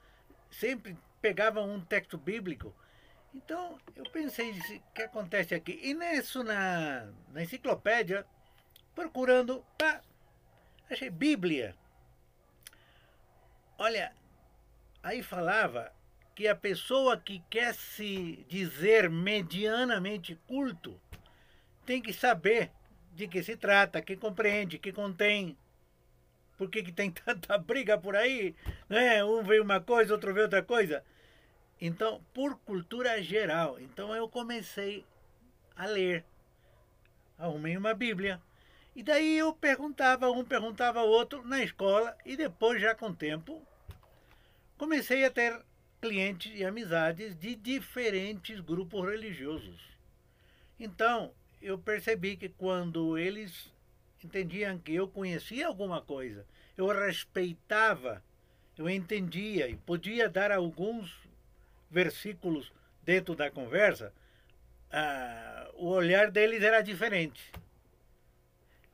sempre 0.49 0.97
pegava 1.21 1.61
um 1.61 1.81
texto 1.81 2.17
bíblico. 2.17 2.73
Então, 3.33 3.77
eu 3.95 4.03
pensei, 4.09 4.51
o 4.51 4.93
que 4.93 5.01
acontece 5.01 5.53
aqui? 5.53 5.79
E 5.83 5.93
nisso, 5.93 6.43
na, 6.43 7.07
na 7.33 7.43
enciclopédia, 7.43 8.25
procurando, 8.95 9.63
pá, 9.77 10.01
achei 10.89 11.09
Bíblia. 11.09 11.75
Olha, 13.77 14.11
aí 15.03 15.21
falava 15.21 15.93
que 16.33 16.47
a 16.47 16.55
pessoa 16.55 17.15
que 17.15 17.43
quer 17.49 17.73
se 17.75 18.45
dizer 18.47 19.09
medianamente 19.09 20.35
culto 20.47 20.99
tem 21.85 22.01
que 22.01 22.11
saber 22.11 22.71
de 23.13 23.27
que 23.27 23.43
se 23.43 23.55
trata, 23.55 24.01
que 24.01 24.15
compreende, 24.15 24.79
que 24.79 24.91
contém. 24.91 25.57
Por 26.57 26.69
que, 26.69 26.81
que 26.81 26.91
tem 26.91 27.11
tanta 27.25 27.57
briga 27.57 27.97
por 27.97 28.15
aí? 28.15 28.55
Né? 28.89 29.23
Um 29.23 29.43
vê 29.43 29.59
uma 29.59 29.79
coisa, 29.79 30.13
outro 30.13 30.33
vê 30.33 30.41
outra 30.41 30.63
coisa. 30.63 31.03
Então, 31.79 32.21
por 32.33 32.57
cultura 32.59 33.21
geral. 33.21 33.79
Então 33.79 34.15
eu 34.15 34.27
comecei 34.27 35.05
a 35.75 35.85
ler. 35.85 36.25
Arrumei 37.37 37.77
uma 37.77 37.93
Bíblia. 37.93 38.41
E 38.97 39.03
daí 39.03 39.37
eu 39.37 39.53
perguntava, 39.53 40.31
um 40.31 40.43
perguntava 40.43 41.01
ao 41.01 41.07
outro 41.07 41.47
na 41.47 41.63
escola, 41.63 42.17
e 42.25 42.35
depois, 42.35 42.81
já 42.81 42.95
com 42.95 43.09
o 43.09 43.15
tempo, 43.15 43.61
comecei 44.75 45.23
a 45.23 45.29
ter 45.29 45.61
clientes 46.01 46.51
e 46.55 46.65
amizades 46.65 47.37
de 47.37 47.53
diferentes 47.53 48.59
grupos 48.59 49.07
religiosos. 49.07 49.79
Então, 50.79 51.31
eu 51.61 51.77
percebi 51.77 52.35
que 52.35 52.49
quando 52.49 53.19
eles 53.19 53.71
entendiam 54.23 54.79
que 54.79 54.95
eu 54.95 55.07
conhecia 55.07 55.67
alguma 55.67 56.01
coisa, 56.01 56.43
eu 56.75 56.87
respeitava, 56.87 58.23
eu 58.75 58.89
entendia 58.89 59.69
e 59.69 59.75
podia 59.75 60.27
dar 60.27 60.51
alguns 60.51 61.15
versículos 61.87 62.73
dentro 63.03 63.35
da 63.35 63.51
conversa, 63.51 64.11
ah, 64.89 65.69
o 65.75 65.85
olhar 65.85 66.31
deles 66.31 66.63
era 66.63 66.81
diferente. 66.81 67.53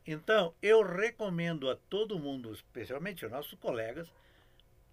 Então, 0.06 0.54
eu 0.62 0.82
recomendo 0.82 1.70
a 1.70 1.76
todo 1.76 2.20
mundo, 2.20 2.52
especialmente 2.52 3.24
aos 3.24 3.32
nossos 3.32 3.54
colegas, 3.60 4.08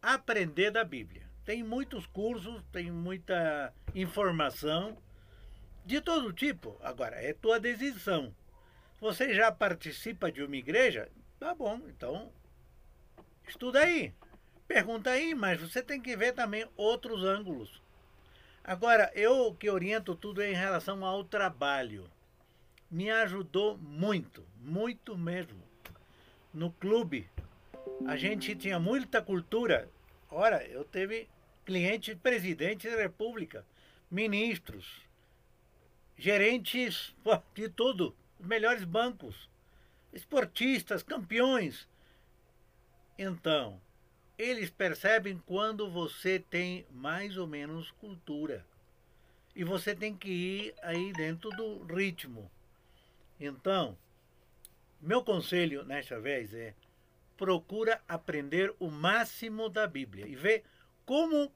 aprender 0.00 0.71
da 0.71 0.85
Bíblia. 0.85 1.23
Tem 1.45 1.62
muitos 1.62 2.07
cursos, 2.07 2.62
tem 2.71 2.90
muita 2.90 3.75
informação 3.95 4.97
de 5.85 6.00
todo 6.00 6.33
tipo. 6.33 6.79
Agora, 6.81 7.17
é 7.17 7.33
tua 7.33 7.59
decisão. 7.59 8.35
Você 9.00 9.35
já 9.35 9.50
participa 9.50 10.31
de 10.31 10.43
uma 10.43 10.57
igreja? 10.57 11.09
Tá 11.38 11.55
bom, 11.55 11.81
então 11.88 12.31
estuda 13.49 13.81
aí. 13.81 14.14
Pergunta 14.69 15.11
aí, 15.11 15.35
mas 15.35 15.61
você 15.61 15.83
tem 15.83 16.00
que 16.00 16.17
ver 16.17 16.33
também 16.33 16.69
outros 16.76 17.25
ângulos. 17.25 17.83
Agora, 18.62 19.11
eu 19.14 19.52
que 19.55 19.69
oriento 19.69 20.14
tudo 20.14 20.43
em 20.43 20.55
relação 20.55 21.05
ao 21.05 21.25
trabalho. 21.25 22.09
Me 22.91 23.09
ajudou 23.11 23.79
muito, 23.79 24.45
muito 24.61 25.17
mesmo. 25.17 25.63
No 26.53 26.73
clube, 26.73 27.31
a 28.07 28.17
gente 28.17 28.57
tinha 28.57 28.81
muita 28.81 29.23
cultura. 29.23 29.89
Ora, 30.29 30.65
eu 30.67 30.85
teve 30.85 31.29
clientes, 31.65 32.17
presidentes 32.17 32.91
da 32.91 33.03
república, 33.03 33.65
ministros, 34.11 35.03
gerentes 36.19 37.15
de 37.55 37.69
tudo, 37.69 38.15
os 38.41 38.47
melhores 38.47 38.83
bancos, 38.83 39.49
esportistas, 40.13 41.03
campeões. 41.03 41.89
Então, 43.17 43.81
eles 44.37 44.71
percebem 44.71 45.41
quando 45.47 45.89
você 45.89 46.41
tem 46.41 46.87
mais 46.91 47.37
ou 47.37 47.47
menos 47.47 47.93
cultura. 47.93 48.67
E 49.55 49.63
você 49.63 49.95
tem 49.95 50.17
que 50.17 50.31
ir 50.31 50.75
aí 50.83 51.13
dentro 51.13 51.51
do 51.51 51.85
ritmo. 51.85 52.51
Então, 53.41 53.97
meu 55.01 55.25
conselho 55.25 55.83
nesta 55.83 56.21
vez 56.21 56.53
é 56.53 56.75
procura 57.39 58.03
aprender 58.07 58.75
o 58.79 58.91
máximo 58.91 59.71
da 59.71 59.87
Bíblia 59.87 60.29
e 60.29 60.37
ver 60.37 60.63
como 61.07 61.51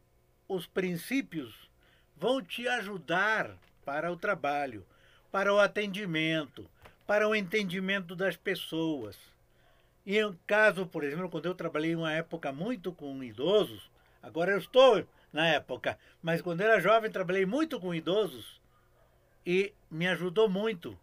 os 0.48 0.66
princípios 0.66 1.70
vão 2.16 2.40
te 2.40 2.66
ajudar 2.66 3.54
para 3.84 4.10
o 4.10 4.16
trabalho, 4.16 4.86
para 5.30 5.52
o 5.52 5.60
atendimento, 5.60 6.66
para 7.06 7.28
o 7.28 7.34
entendimento 7.34 8.16
das 8.16 8.34
pessoas. 8.34 9.18
E 10.06 10.18
em 10.18 10.38
caso, 10.46 10.86
por 10.86 11.04
exemplo, 11.04 11.28
quando 11.28 11.46
eu 11.46 11.54
trabalhei 11.54 11.94
uma 11.94 12.14
época 12.14 12.50
muito 12.50 12.92
com 12.92 13.22
idosos, 13.22 13.90
agora 14.22 14.52
eu 14.52 14.58
estou 14.58 15.06
na 15.30 15.46
época, 15.48 15.98
mas 16.22 16.40
quando 16.40 16.62
era 16.62 16.80
jovem 16.80 17.10
trabalhei 17.10 17.44
muito 17.44 17.78
com 17.78 17.94
idosos 17.94 18.58
e 19.44 19.74
me 19.90 20.06
ajudou 20.08 20.48
muito 20.48 20.98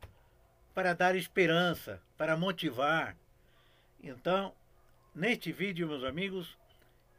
para 0.74 0.94
dar 0.94 1.16
esperança, 1.16 2.02
para 2.18 2.38
motivar. 2.38 3.16
Então, 4.04 4.54
neste 5.14 5.52
vídeo, 5.52 5.88
meus 5.88 6.04
amigos, 6.04 6.58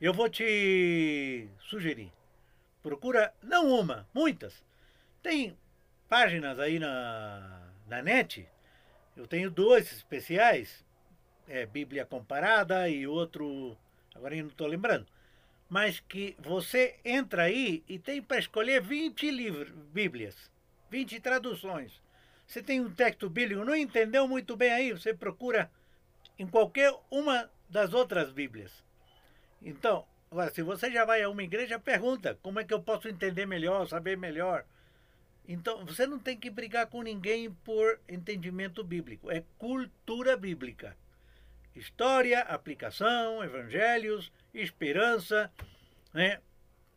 eu 0.00 0.12
vou 0.12 0.28
te 0.28 1.49
sugerir. 1.61 2.12
Procura, 2.82 3.32
não 3.42 3.68
uma, 3.71 4.09
muitas. 4.12 4.64
Tem 5.23 5.56
páginas 6.09 6.59
aí 6.59 6.78
na, 6.78 7.68
na 7.87 8.02
net. 8.02 8.49
Eu 9.16 9.26
tenho 9.26 9.50
dois 9.50 9.92
especiais 9.92 10.85
é, 11.49 11.66
Bíblia 11.66 12.04
Comparada 12.04 12.88
e 12.88 13.06
outro, 13.06 13.76
agora 14.14 14.35
eu 14.35 14.42
não 14.42 14.50
estou 14.50 14.66
lembrando, 14.66 15.06
mas 15.68 16.00
que 16.00 16.37
você 16.38 16.97
entra 17.04 17.44
aí 17.44 17.82
e 17.88 17.99
tem 17.99 18.23
para 18.23 18.38
escolher 18.38 18.80
20 18.80 19.30
livros, 19.30 19.71
Bíblias, 19.92 20.50
20 20.90 21.21
traduções. 21.21 22.00
Você 22.46 22.62
tem 22.62 22.80
um 22.80 22.90
texto 22.90 23.30
bíblico, 23.30 23.64
não 23.64 23.75
entendeu 23.75 24.28
muito 24.28 24.56
bem 24.56 24.72
aí, 24.72 24.92
você 24.92 25.14
procura 25.14 25.70
em 26.38 26.46
qualquer 26.46 26.94
uma 27.11 27.50
das 27.68 27.94
outras 27.94 28.30
Bíblias. 28.30 28.84
Então, 29.62 30.04
agora, 30.30 30.50
se 30.50 30.62
você 30.62 30.90
já 30.90 31.04
vai 31.04 31.22
a 31.22 31.28
uma 31.28 31.42
igreja, 31.42 31.78
pergunta 31.78 32.38
como 32.42 32.61
é 32.61 32.64
que 32.64 32.75
eu 32.75 32.82
posso 32.82 33.08
entender 33.08 33.46
melhor, 33.46 33.87
saber 33.87 34.16
melhor. 34.16 34.64
Então, 35.49 35.84
você 35.84 36.06
não 36.06 36.18
tem 36.18 36.37
que 36.37 36.50
brigar 36.50 36.87
com 36.87 37.02
ninguém 37.02 37.50
por 37.50 37.99
entendimento 38.08 38.84
bíblico, 38.84 39.30
é 39.30 39.42
cultura 39.58 40.37
bíblica. 40.37 40.96
História, 41.74 42.40
aplicação, 42.40 43.42
evangelhos, 43.42 44.31
esperança, 44.52 45.50
né? 46.12 46.40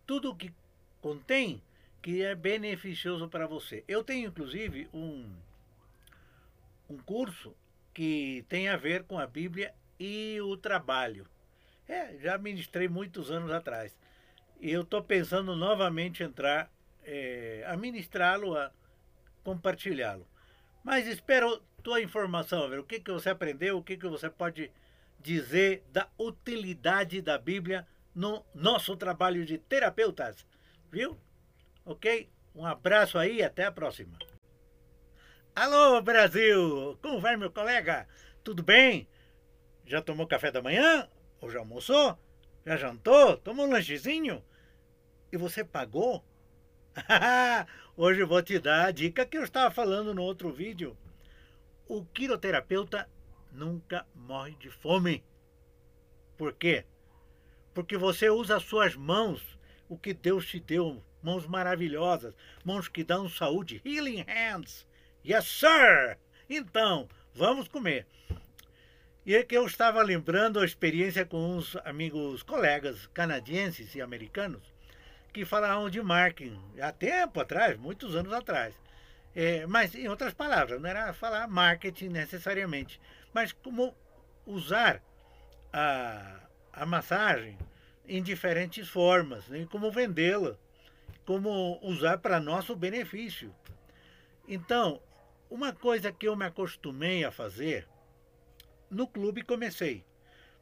tudo 0.05 0.35
que 0.35 0.53
contém 1.01 1.61
que 2.05 2.21
é 2.21 2.35
beneficioso 2.35 3.27
para 3.27 3.47
você. 3.47 3.83
Eu 3.87 4.03
tenho 4.03 4.27
inclusive 4.27 4.87
um, 4.93 5.27
um 6.87 6.97
curso 6.97 7.55
que 7.95 8.45
tem 8.47 8.69
a 8.69 8.77
ver 8.77 9.05
com 9.05 9.17
a 9.17 9.25
Bíblia 9.25 9.73
e 9.99 10.39
o 10.39 10.55
trabalho. 10.55 11.25
É, 11.87 12.15
já 12.19 12.37
ministrei 12.37 12.87
muitos 12.87 13.31
anos 13.31 13.49
atrás. 13.49 13.97
E 14.61 14.71
eu 14.71 14.83
estou 14.83 15.01
pensando 15.01 15.55
novamente 15.55 16.21
entrar 16.21 16.71
é, 17.03 17.65
a 17.65 17.75
ministrá-lo, 17.75 18.55
a 18.55 18.71
compartilhá-lo. 19.43 20.27
Mas 20.83 21.07
espero 21.07 21.59
tua 21.81 22.03
informação, 22.03 22.69
ver 22.69 22.81
o 22.81 22.83
que, 22.83 22.99
que 22.99 23.11
você 23.11 23.31
aprendeu, 23.31 23.79
o 23.79 23.83
que, 23.83 23.97
que 23.97 24.07
você 24.07 24.29
pode 24.29 24.71
dizer 25.19 25.83
da 25.91 26.07
utilidade 26.19 27.19
da 27.19 27.39
Bíblia 27.39 27.87
no 28.13 28.45
nosso 28.53 28.95
trabalho 28.95 29.43
de 29.43 29.57
terapeutas. 29.57 30.45
Viu? 30.91 31.17
Ok? 31.85 32.29
Um 32.53 32.65
abraço 32.65 33.17
aí 33.17 33.37
e 33.37 33.43
até 33.43 33.65
a 33.65 33.71
próxima. 33.71 34.17
Alô, 35.55 36.01
Brasil! 36.01 36.97
Como 37.01 37.21
vai, 37.21 37.37
meu 37.37 37.51
colega? 37.51 38.07
Tudo 38.43 38.63
bem? 38.63 39.07
Já 39.85 40.01
tomou 40.01 40.27
café 40.27 40.51
da 40.51 40.61
manhã? 40.61 41.07
Ou 41.39 41.49
já 41.49 41.59
almoçou? 41.59 42.17
Já 42.65 42.75
jantou? 42.75 43.37
Tomou 43.37 43.67
um 43.67 43.71
lanchezinho? 43.71 44.43
E 45.31 45.37
você 45.37 45.63
pagou? 45.63 46.25
Hoje 47.95 48.21
eu 48.21 48.27
vou 48.27 48.41
te 48.41 48.59
dar 48.59 48.87
a 48.87 48.91
dica 48.91 49.25
que 49.25 49.37
eu 49.37 49.43
estava 49.43 49.73
falando 49.73 50.13
no 50.13 50.23
outro 50.23 50.51
vídeo 50.51 50.97
o 51.87 52.03
quiroterapeuta 52.05 53.07
nunca 53.51 54.05
morre 54.15 54.55
de 54.55 54.69
fome. 54.69 55.23
Por 56.37 56.53
quê? 56.53 56.85
Porque 57.73 57.97
você 57.97 58.29
usa 58.29 58.57
as 58.57 58.63
suas 58.63 58.95
mãos, 58.95 59.57
o 59.87 59.97
que 59.97 60.13
Deus 60.13 60.47
te 60.47 60.59
deu, 60.59 61.03
mãos 61.25 61.47
maravilhosas, 61.47 62.35
mãos 62.63 62.87
que 62.87 63.03
dão 63.03 63.27
saúde, 63.27 63.81
healing 63.83 64.23
hands. 64.27 64.85
Yes, 65.27 65.45
sir! 65.45 66.19
Então, 66.47 67.09
vamos 67.33 67.67
comer. 67.67 68.05
E 69.25 69.35
é 69.35 69.41
que 69.41 69.57
eu 69.57 69.65
estava 69.65 70.03
lembrando 70.03 70.59
a 70.59 70.65
experiência 70.65 71.25
com 71.25 71.57
uns 71.57 71.75
amigos, 71.77 72.43
colegas 72.43 73.07
canadienses 73.07 73.95
e 73.95 74.01
americanos, 74.01 74.61
que 75.33 75.43
falavam 75.43 75.89
de 75.89 75.99
marketing 75.99 76.61
há 76.79 76.91
tempo 76.91 77.41
atrás, 77.41 77.75
muitos 77.75 78.15
anos 78.15 78.31
atrás. 78.31 78.75
É, 79.35 79.65
mas, 79.65 79.95
em 79.95 80.07
outras 80.07 80.33
palavras, 80.33 80.79
não 80.79 80.87
era 80.87 81.11
falar 81.11 81.47
marketing 81.47 82.09
necessariamente, 82.09 83.01
mas 83.33 83.51
como 83.51 83.95
usar 84.45 85.01
a, 85.73 86.39
a 86.71 86.85
massagem 86.85 87.57
em 88.07 88.21
diferentes 88.21 88.87
formas, 88.87 89.47
né? 89.47 89.67
como 89.71 89.91
vendê-la, 89.91 90.55
como 91.25 91.79
usar 91.81 92.19
para 92.19 92.39
nosso 92.39 92.75
benefício. 92.75 93.53
Então, 94.47 95.01
uma 95.49 95.73
coisa 95.73 96.11
que 96.11 96.27
eu 96.27 96.35
me 96.35 96.45
acostumei 96.45 97.23
a 97.23 97.31
fazer, 97.31 97.87
no 98.89 99.07
clube 99.07 99.41
comecei. 99.41 100.03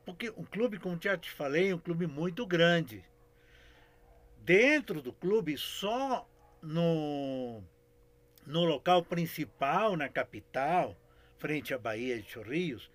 Porque 0.05 0.29
um 0.31 0.43
clube, 0.43 0.79
como 0.79 0.99
já 1.01 1.17
te 1.17 1.31
falei, 1.31 1.71
é 1.71 1.75
um 1.75 1.79
clube 1.79 2.07
muito 2.07 2.45
grande. 2.45 3.03
Dentro 4.39 5.01
do 5.01 5.13
clube, 5.13 5.57
só 5.57 6.27
no 6.61 7.63
no 8.45 8.65
local 8.65 9.03
principal, 9.03 9.95
na 9.95 10.09
capital, 10.09 10.97
frente 11.37 11.73
à 11.73 11.77
Baía 11.77 12.21
de 12.21 12.29
Chorrios, 12.29 12.91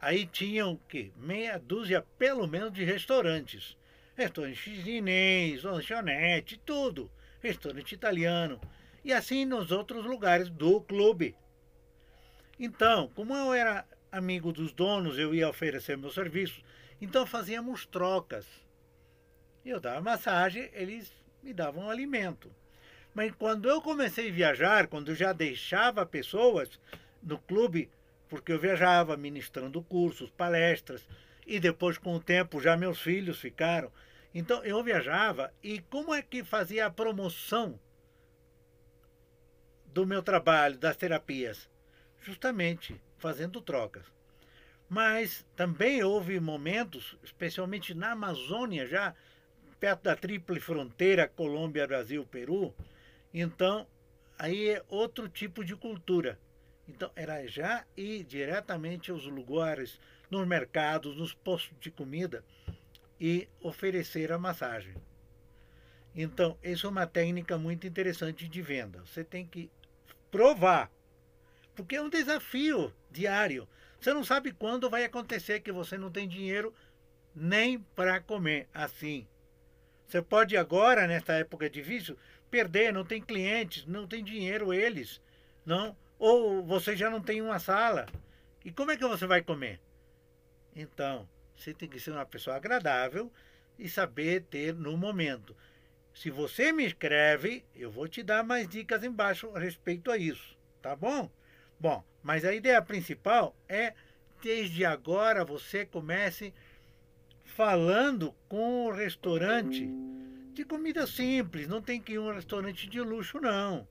aí 0.00 0.24
tinham 0.26 0.76
que 0.88 1.12
meia 1.16 1.58
dúzia 1.58 2.06
pelo 2.16 2.46
menos 2.46 2.72
de 2.72 2.84
restaurantes. 2.84 3.76
Restaurante 4.14 4.82
chinês, 4.82 5.64
lanchonete, 5.64 6.60
tudo. 6.64 7.10
Restaurante 7.40 7.92
italiano. 7.92 8.60
E 9.04 9.12
assim 9.12 9.44
nos 9.44 9.72
outros 9.72 10.04
lugares 10.04 10.48
do 10.48 10.80
clube. 10.80 11.34
Então, 12.58 13.10
como 13.14 13.34
eu 13.34 13.52
era 13.52 13.84
amigo 14.10 14.52
dos 14.52 14.72
donos, 14.72 15.18
eu 15.18 15.34
ia 15.34 15.48
oferecer 15.48 15.96
meus 15.96 16.14
serviços. 16.14 16.62
Então 17.00 17.26
fazíamos 17.26 17.86
trocas. 17.86 18.46
Eu 19.64 19.80
dava 19.80 20.00
massagem, 20.00 20.68
eles 20.72 21.12
me 21.42 21.52
davam 21.52 21.90
alimento. 21.90 22.50
Mas 23.14 23.32
quando 23.32 23.68
eu 23.68 23.80
comecei 23.80 24.28
a 24.28 24.32
viajar, 24.32 24.86
quando 24.86 25.10
eu 25.10 25.14
já 25.14 25.32
deixava 25.32 26.06
pessoas 26.06 26.78
no 27.22 27.38
clube, 27.38 27.90
porque 28.28 28.52
eu 28.52 28.58
viajava 28.58 29.16
ministrando 29.16 29.82
cursos, 29.82 30.30
palestras, 30.30 31.06
e 31.46 31.58
depois 31.58 31.98
com 31.98 32.14
o 32.14 32.20
tempo 32.20 32.60
já 32.60 32.76
meus 32.76 33.00
filhos 33.00 33.38
ficaram. 33.38 33.90
Então 34.34 34.64
eu 34.64 34.82
viajava 34.82 35.52
e 35.62 35.80
como 35.80 36.14
é 36.14 36.22
que 36.22 36.42
fazia 36.42 36.86
a 36.86 36.90
promoção 36.90 37.78
do 39.86 40.06
meu 40.06 40.22
trabalho, 40.22 40.78
das 40.78 40.96
terapias? 40.96 41.68
Justamente 42.20 43.00
fazendo 43.18 43.60
trocas. 43.60 44.04
Mas 44.88 45.46
também 45.56 46.02
houve 46.02 46.38
momentos, 46.38 47.16
especialmente 47.22 47.94
na 47.94 48.12
Amazônia, 48.12 48.86
já 48.86 49.14
perto 49.80 50.02
da 50.02 50.14
tríplice 50.14 50.60
fronteira 50.60 51.26
Colômbia, 51.26 51.86
Brasil, 51.86 52.26
Peru. 52.30 52.74
Então, 53.32 53.86
aí 54.38 54.68
é 54.68 54.82
outro 54.88 55.28
tipo 55.28 55.64
de 55.64 55.74
cultura. 55.74 56.38
Então, 56.86 57.10
era 57.16 57.46
já 57.46 57.84
ir 57.96 58.22
diretamente 58.24 59.10
aos 59.10 59.24
lugares, 59.24 59.98
nos 60.32 60.48
mercados, 60.48 61.14
nos 61.14 61.34
postos 61.34 61.76
de 61.78 61.90
comida 61.90 62.42
e 63.20 63.46
oferecer 63.60 64.32
a 64.32 64.38
massagem. 64.38 64.94
Então, 66.14 66.56
essa 66.62 66.86
é 66.86 66.90
uma 66.90 67.06
técnica 67.06 67.58
muito 67.58 67.86
interessante 67.86 68.48
de 68.48 68.62
venda. 68.62 69.02
Você 69.04 69.22
tem 69.22 69.46
que 69.46 69.70
provar, 70.30 70.90
porque 71.74 71.96
é 71.96 72.02
um 72.02 72.08
desafio 72.08 72.92
diário. 73.10 73.68
Você 74.00 74.12
não 74.14 74.24
sabe 74.24 74.52
quando 74.52 74.88
vai 74.88 75.04
acontecer 75.04 75.60
que 75.60 75.70
você 75.70 75.98
não 75.98 76.10
tem 76.10 76.26
dinheiro 76.26 76.74
nem 77.34 77.78
para 77.78 78.18
comer 78.18 78.68
assim. 78.72 79.26
Você 80.08 80.22
pode 80.22 80.56
agora, 80.56 81.06
nesta 81.06 81.34
época 81.34 81.68
difícil, 81.68 82.16
perder, 82.50 82.92
não 82.92 83.04
tem 83.04 83.20
clientes, 83.20 83.86
não 83.86 84.06
tem 84.06 84.24
dinheiro 84.24 84.72
eles, 84.72 85.20
não? 85.64 85.96
Ou 86.18 86.64
você 86.64 86.96
já 86.96 87.10
não 87.10 87.20
tem 87.20 87.40
uma 87.40 87.58
sala. 87.58 88.06
E 88.64 88.72
como 88.72 88.90
é 88.90 88.96
que 88.96 89.06
você 89.06 89.26
vai 89.26 89.42
comer? 89.42 89.80
Então, 90.74 91.28
você 91.56 91.74
tem 91.74 91.88
que 91.88 92.00
ser 92.00 92.10
uma 92.10 92.26
pessoa 92.26 92.56
agradável 92.56 93.30
e 93.78 93.88
saber 93.88 94.42
ter 94.42 94.74
no 94.74 94.96
momento. 94.96 95.56
Se 96.14 96.30
você 96.30 96.72
me 96.72 96.84
escreve, 96.84 97.64
eu 97.74 97.90
vou 97.90 98.06
te 98.06 98.22
dar 98.22 98.44
mais 98.44 98.68
dicas 98.68 99.02
embaixo 99.02 99.50
a 99.54 99.58
respeito 99.58 100.10
a 100.10 100.16
isso, 100.16 100.56
tá 100.80 100.94
bom? 100.94 101.30
Bom, 101.80 102.04
mas 102.22 102.44
a 102.44 102.54
ideia 102.54 102.80
principal 102.82 103.56
é 103.68 103.94
desde 104.42 104.84
agora 104.84 105.44
você 105.44 105.86
comece 105.86 106.52
falando 107.44 108.34
com 108.48 108.86
o 108.86 108.90
restaurante 108.90 109.88
de 110.52 110.64
comida 110.64 111.06
simples, 111.06 111.66
não 111.66 111.80
tem 111.80 112.00
que 112.00 112.12
ir 112.12 112.18
um 112.18 112.32
restaurante 112.32 112.88
de 112.88 113.00
luxo 113.00 113.40
não, 113.40 113.88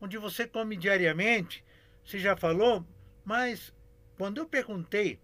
onde 0.00 0.18
você 0.18 0.46
come 0.46 0.76
diariamente, 0.76 1.64
você 2.04 2.18
já 2.18 2.36
falou, 2.36 2.86
mas 3.24 3.72
quando 4.16 4.38
eu 4.38 4.46
perguntei 4.46 5.18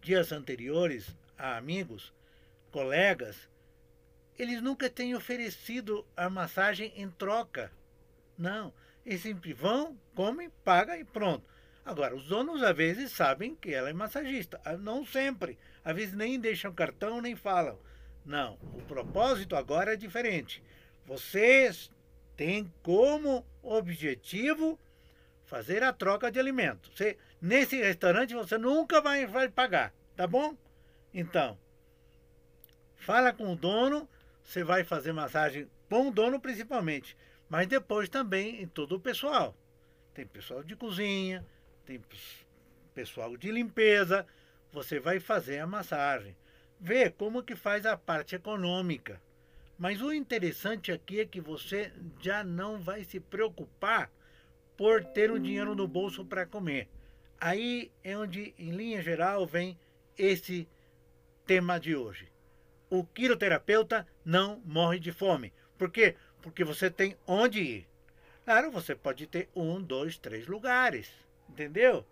dias 0.00 0.32
anteriores 0.32 1.14
a 1.36 1.56
amigos, 1.56 2.12
colegas, 2.70 3.48
eles 4.38 4.62
nunca 4.62 4.88
têm 4.88 5.14
oferecido 5.14 6.06
a 6.16 6.30
massagem 6.30 6.92
em 6.96 7.10
troca. 7.10 7.70
Não. 8.36 8.72
Eles 9.04 9.22
sempre 9.22 9.52
vão, 9.52 9.98
comem, 10.14 10.50
pagam 10.64 10.96
e 10.96 11.04
pronto. 11.04 11.44
Agora, 11.84 12.14
os 12.14 12.26
donos 12.26 12.62
às 12.62 12.76
vezes 12.76 13.12
sabem 13.12 13.54
que 13.54 13.72
ela 13.74 13.90
é 13.90 13.92
massagista. 13.92 14.60
Ah, 14.64 14.76
não 14.76 15.04
sempre. 15.04 15.58
Às 15.84 15.94
vezes 15.94 16.14
nem 16.14 16.38
deixam 16.38 16.72
cartão, 16.72 17.20
nem 17.20 17.34
falam. 17.34 17.78
Não. 18.24 18.54
O 18.74 18.82
propósito 18.82 19.56
agora 19.56 19.94
é 19.94 19.96
diferente. 19.96 20.62
Vocês 21.04 21.90
têm 22.36 22.72
como 22.82 23.44
objetivo 23.62 24.78
fazer 25.44 25.82
a 25.82 25.92
troca 25.92 26.30
de 26.30 26.38
alimentos. 26.38 26.92
Você, 26.94 27.18
nesse 27.40 27.76
restaurante 27.76 28.34
você 28.34 28.58
nunca 28.58 29.00
vai, 29.00 29.26
vai 29.26 29.48
pagar, 29.48 29.92
tá 30.16 30.26
bom? 30.26 30.56
Então, 31.12 31.58
fala 32.96 33.32
com 33.32 33.52
o 33.52 33.56
dono 33.56 34.08
você 34.44 34.64
vai 34.64 34.82
fazer 34.82 35.12
massagem 35.12 35.68
com 35.88 36.08
o 36.08 36.10
dono 36.10 36.40
principalmente, 36.40 37.16
mas 37.48 37.66
depois 37.66 38.08
também 38.08 38.62
em 38.62 38.66
todo 38.66 38.96
o 38.96 39.00
pessoal. 39.00 39.56
Tem 40.12 40.26
pessoal 40.26 40.62
de 40.62 40.74
cozinha, 40.74 41.46
tem 41.86 42.00
pessoal 42.94 43.36
de 43.36 43.50
limpeza, 43.50 44.26
você 44.72 44.98
vai 44.98 45.20
fazer 45.20 45.58
a 45.58 45.66
massagem. 45.66 46.36
Vê 46.80 47.10
como 47.10 47.42
que 47.42 47.54
faz 47.54 47.86
a 47.86 47.96
parte 47.96 48.34
econômica. 48.34 49.20
Mas 49.78 50.02
o 50.02 50.12
interessante 50.12 50.92
aqui 50.92 51.20
é 51.20 51.26
que 51.26 51.40
você 51.40 51.92
já 52.20 52.44
não 52.44 52.80
vai 52.80 53.04
se 53.04 53.18
preocupar 53.20 54.10
por 54.76 55.04
ter 55.04 55.30
o 55.30 55.38
dinheiro 55.38 55.74
no 55.74 55.86
bolso 55.86 56.24
para 56.24 56.46
comer. 56.46 56.88
Aí 57.40 57.90
é 58.04 58.16
onde, 58.16 58.54
em 58.58 58.70
linha 58.70 59.02
geral, 59.02 59.46
vem 59.46 59.78
esse 60.16 60.68
tema 61.46 61.80
de 61.80 61.96
hoje 61.96 62.30
o 62.90 63.04
quiroterapeuta 63.04 64.06
não 64.24 64.60
morre 64.64 64.98
de 64.98 65.12
fome. 65.12 65.54
Por 65.78 65.90
quê? 65.90 66.16
Porque 66.42 66.64
você 66.64 66.90
tem 66.90 67.16
onde 67.26 67.60
ir. 67.60 67.88
Claro, 68.44 68.70
você 68.70 68.94
pode 68.94 69.26
ter 69.28 69.48
um, 69.54 69.80
dois, 69.80 70.18
três 70.18 70.46
lugares. 70.48 71.08
Entendeu? 71.48 72.04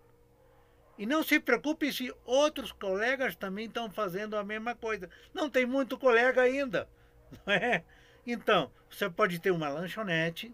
E 0.97 1.05
não 1.05 1.21
se 1.21 1.39
preocupe 1.39 1.91
se 1.91 2.13
outros 2.25 2.71
colegas 2.71 3.35
também 3.35 3.65
estão 3.65 3.89
fazendo 3.89 4.37
a 4.37 4.43
mesma 4.43 4.73
coisa. 4.73 5.09
Não 5.33 5.49
tem 5.49 5.65
muito 5.65 5.97
colega 5.97 6.41
ainda. 6.41 6.87
Não 7.45 7.53
é? 7.53 7.83
Então, 8.25 8.71
você 8.89 9.09
pode 9.09 9.39
ter 9.39 9.51
uma 9.51 9.69
lanchonete 9.69 10.53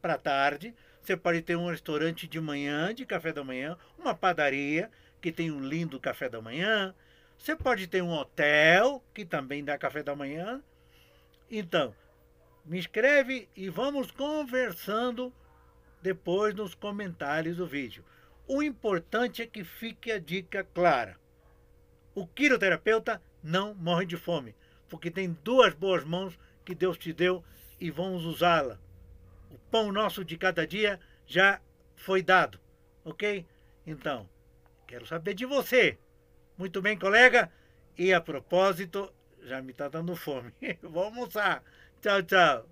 para 0.00 0.18
tarde, 0.18 0.74
você 1.04 1.16
pode 1.16 1.42
ter 1.42 1.56
um 1.56 1.68
restaurante 1.68 2.26
de 2.26 2.40
manhã, 2.40 2.94
de 2.94 3.04
café 3.04 3.32
da 3.32 3.44
manhã, 3.44 3.76
uma 3.98 4.14
padaria 4.14 4.90
que 5.20 5.30
tem 5.30 5.50
um 5.50 5.60
lindo 5.60 6.00
café 6.00 6.28
da 6.28 6.40
manhã, 6.40 6.94
você 7.38 7.54
pode 7.54 7.86
ter 7.86 8.02
um 8.02 8.12
hotel 8.12 9.04
que 9.12 9.24
também 9.24 9.62
dá 9.62 9.76
café 9.76 10.02
da 10.02 10.16
manhã. 10.16 10.62
Então, 11.50 11.94
me 12.64 12.78
escreve 12.78 13.48
e 13.54 13.68
vamos 13.68 14.10
conversando 14.10 15.32
depois 16.00 16.54
nos 16.54 16.74
comentários 16.74 17.58
do 17.58 17.66
vídeo. 17.66 18.04
O 18.46 18.62
importante 18.62 19.42
é 19.42 19.46
que 19.46 19.62
fique 19.62 20.10
a 20.10 20.18
dica 20.18 20.64
clara. 20.64 21.18
O 22.14 22.26
quiroterapeuta 22.26 23.20
não 23.42 23.74
morre 23.74 24.06
de 24.06 24.16
fome, 24.16 24.54
porque 24.88 25.10
tem 25.10 25.36
duas 25.44 25.74
boas 25.74 26.04
mãos 26.04 26.38
que 26.64 26.74
Deus 26.74 26.96
te 26.96 27.12
deu 27.12 27.44
e 27.78 27.90
vamos 27.90 28.24
usá-la. 28.24 28.78
O 29.54 29.58
pão 29.70 29.92
nosso 29.92 30.24
de 30.24 30.36
cada 30.36 30.66
dia 30.66 30.98
já 31.24 31.60
foi 31.94 32.22
dado, 32.22 32.58
ok? 33.04 33.46
Então, 33.86 34.28
quero 34.84 35.06
saber 35.06 35.34
de 35.34 35.46
você. 35.46 35.96
Muito 36.58 36.82
bem, 36.82 36.98
colega. 36.98 37.52
E 37.96 38.12
a 38.12 38.20
propósito, 38.20 39.12
já 39.44 39.62
me 39.62 39.70
está 39.70 39.88
dando 39.88 40.16
fome. 40.16 40.52
Vou 40.82 41.04
almoçar. 41.04 41.62
Tchau, 42.02 42.20
tchau. 42.24 42.68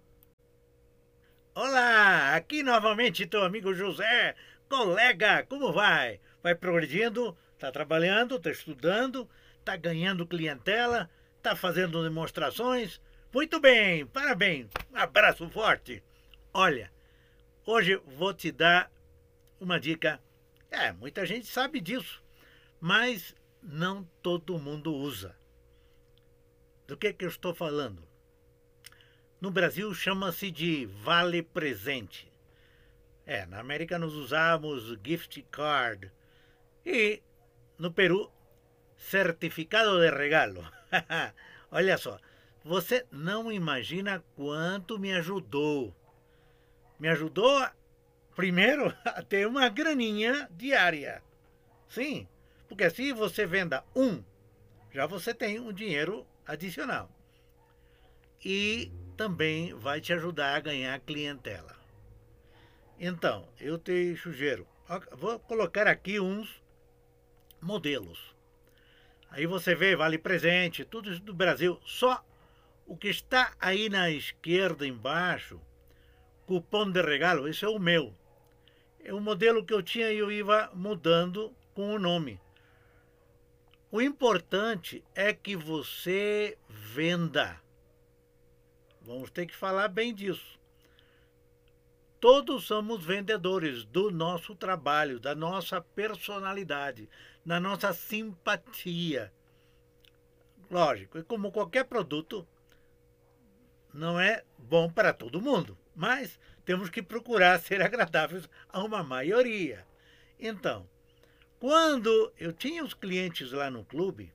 Olá, 1.55 2.35
aqui 2.35 2.65
novamente 2.65 3.27
teu 3.27 3.45
amigo 3.45 3.73
José. 3.73 4.35
Colega, 4.69 5.45
como 5.49 5.73
vai? 5.73 6.19
Vai 6.43 6.57
progredindo? 6.57 7.37
Está 7.55 7.71
trabalhando? 7.71 8.37
Está 8.37 8.51
estudando? 8.51 9.31
Está 9.61 9.77
ganhando 9.77 10.27
clientela? 10.27 11.09
Está 11.37 11.55
fazendo 11.55 12.03
demonstrações? 12.03 13.01
Muito 13.33 13.61
bem, 13.61 14.05
parabéns. 14.07 14.69
Um 14.93 14.97
abraço 14.97 15.49
forte. 15.49 16.03
Olha, 16.55 16.93
hoje 17.65 17.97
vou 18.19 18.35
te 18.35 18.53
dar 18.53 18.93
uma 19.59 19.81
dica. 19.81 20.21
É, 20.71 20.93
muita 20.93 21.25
gente 21.25 21.47
sabe 21.47 21.81
disso, 21.81 22.23
mas 22.79 23.35
não 23.63 24.07
todo 24.23 24.59
mundo 24.59 24.95
usa. 24.95 25.35
Do 26.87 26.95
que, 26.95 27.11
que 27.15 27.25
eu 27.25 27.31
estou 27.31 27.55
falando? 27.55 28.07
No 29.41 29.51
Brasil 29.51 29.95
chama-se 29.95 30.51
de 30.51 30.85
vale 30.85 31.43
presente. 31.43 32.31
É, 33.25 33.47
na 33.47 33.59
América 33.59 33.99
nós 33.99 34.13
usamos 34.13 34.95
gift 35.03 35.43
card. 35.51 36.13
E 36.85 37.23
no 37.79 37.91
Peru, 37.91 38.31
certificado 38.95 39.99
de 40.01 40.11
regalo. 40.11 40.71
Olha 41.73 41.97
só, 41.97 42.21
você 42.63 43.07
não 43.11 43.51
imagina 43.51 44.23
quanto 44.37 44.99
me 44.99 45.15
ajudou. 45.15 45.97
Me 47.03 47.09
ajudou, 47.09 47.69
primeiro, 48.37 48.97
a 49.05 49.21
ter 49.23 49.45
uma 49.45 49.69
graninha 49.69 50.49
diária. 50.53 51.21
Sim, 51.89 52.29
porque 52.69 52.89
se 52.91 53.13
você 53.13 53.45
venda 53.45 53.83
um, 53.93 54.23
já 54.93 55.05
você 55.05 55.35
tem 55.35 55.59
um 55.59 55.73
dinheiro 55.73 56.25
adicional. 56.47 57.11
E 58.45 58.93
também 59.17 59.75
vai 59.75 60.01
te 60.01 60.13
ajudar 60.13 60.55
a 60.55 60.61
ganhar 60.61 61.01
clientela. 61.01 61.77
Então, 63.01 63.49
eu 63.59 63.79
te 63.79 64.17
sugiro, 64.17 64.65
vou 65.11 65.41
colocar 65.41 65.89
aqui 65.89 66.21
uns 66.21 66.63
modelos. 67.61 68.33
Aí 69.29 69.45
você 69.45 69.75
vê, 69.75 69.97
vale 69.97 70.19
presente, 70.19 70.85
tudo 70.85 71.11
isso 71.11 71.21
do 71.21 71.35
Brasil. 71.35 71.81
Só 71.85 72.25
o 72.87 72.97
que 72.97 73.09
está 73.09 73.57
aí 73.59 73.89
na 73.89 74.09
esquerda 74.09 74.87
embaixo, 74.87 75.61
cupom 76.53 76.91
de 76.91 77.01
regalo, 77.01 77.49
esse 77.49 77.65
é 77.65 77.69
o 77.69 77.79
meu. 77.79 78.15
É 79.03 79.15
um 79.15 79.21
modelo 79.21 79.65
que 79.65 79.73
eu 79.73 79.83
tinha 79.83 80.13
e 80.13 80.19
eu 80.19 80.31
ia 80.31 80.69
mudando 80.75 81.51
com 81.73 81.95
o 81.95 81.99
nome. 81.99 82.39
O 83.91 84.03
importante 84.03 85.03
é 85.15 85.33
que 85.33 85.57
você 85.57 86.59
venda. 86.69 87.59
Vamos 89.01 89.31
ter 89.31 89.47
que 89.47 89.57
falar 89.57 89.89
bem 89.89 90.15
disso. 90.15 90.61
todos 92.21 92.67
somos 92.67 93.05
vendedores 93.05 93.85
do 93.85 94.11
nosso 94.11 94.55
trabalho, 94.55 95.19
da 95.19 95.35
nossa 95.35 95.81
personalidade, 95.81 97.09
da 97.45 97.59
nossa 97.59 97.93
simpatia. 97.93 99.33
Lógico, 100.71 101.19
e 101.19 101.25
como 101.25 101.51
qualquer 101.51 101.85
produto, 101.85 102.47
não 103.93 104.21
é 104.21 104.45
bom 104.57 104.89
para 104.89 105.13
todo 105.13 105.41
mundo, 105.41 105.77
mas 105.95 106.39
temos 106.65 106.89
que 106.89 107.03
procurar 107.03 107.61
ser 107.61 107.83
agradáveis 107.83 108.49
a 108.69 108.83
uma 108.83 109.03
maioria. 109.03 109.87
Então, 110.39 110.89
quando 111.59 112.33
eu 112.39 112.53
tinha 112.53 112.85
os 112.85 112.95
clientes 112.95 113.53
lá 113.53 113.71
no 113.71 113.85
clube, 113.85 114.33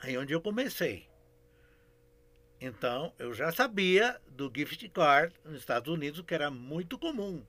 aí 0.00 0.16
onde 0.16 0.32
eu 0.32 0.40
comecei. 0.40 1.06
Então, 2.60 3.12
eu 3.18 3.34
já 3.34 3.50
sabia 3.50 4.20
do 4.28 4.50
gift 4.54 4.88
card 4.90 5.34
nos 5.44 5.58
Estados 5.58 5.92
Unidos, 5.92 6.20
que 6.20 6.34
era 6.34 6.50
muito 6.50 6.96
comum. 6.96 7.44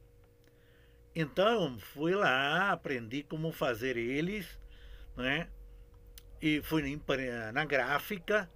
Então, 1.15 1.78
fui 1.78 2.15
lá, 2.15 2.71
aprendi 2.71 3.21
como 3.21 3.52
fazer 3.52 3.95
eles, 3.95 4.60
né? 5.15 5.47
E 6.41 6.62
fui 6.63 6.99
na 7.54 7.63
gráfica 7.63 8.49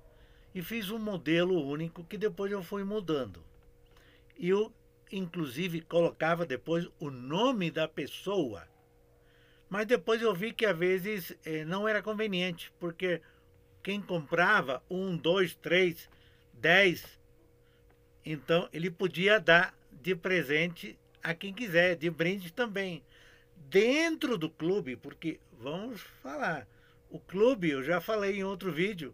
e 0.53 0.61
fiz 0.63 0.89
um 0.89 0.97
modelo 0.97 1.63
único 1.63 2.03
que 2.03 2.17
depois 2.17 2.51
eu 2.51 2.63
fui 2.63 2.83
mudando. 2.83 3.46
E 4.37 4.49
eu, 4.49 4.71
inclusive, 5.11 5.81
colocava 5.81 6.45
depois 6.45 6.87
o 6.99 7.09
nome 7.09 7.71
da 7.71 7.87
pessoa. 7.87 8.67
Mas 9.69 9.85
depois 9.85 10.21
eu 10.21 10.33
vi 10.33 10.53
que 10.53 10.65
às 10.65 10.77
vezes 10.77 11.35
eh, 11.45 11.65
não 11.65 11.87
era 11.87 12.01
conveniente, 12.01 12.71
porque 12.79 13.21
quem 13.83 14.01
comprava 14.01 14.83
um, 14.89 15.17
dois, 15.17 15.55
três, 15.55 16.09
dez, 16.53 17.19
então 18.25 18.69
ele 18.71 18.89
podia 18.89 19.39
dar 19.39 19.73
de 19.91 20.15
presente 20.15 20.97
a 21.23 21.33
quem 21.33 21.53
quiser, 21.53 21.95
de 21.95 22.09
brinde 22.09 22.51
também. 22.51 23.03
Dentro 23.55 24.37
do 24.37 24.49
clube, 24.49 24.95
porque 24.95 25.39
vamos 25.51 26.01
falar, 26.21 26.67
o 27.09 27.19
clube, 27.19 27.69
eu 27.69 27.83
já 27.83 27.99
falei 27.99 28.37
em 28.39 28.43
outro 28.43 28.71
vídeo, 28.71 29.13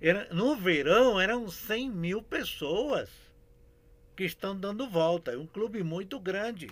era, 0.00 0.32
no 0.34 0.56
verão 0.56 1.20
eram 1.20 1.48
100 1.48 1.90
mil 1.90 2.22
pessoas 2.22 3.08
que 4.16 4.24
estão 4.24 4.58
dando 4.58 4.88
volta. 4.88 5.32
É 5.32 5.38
um 5.38 5.46
clube 5.46 5.82
muito 5.82 6.18
grande. 6.18 6.68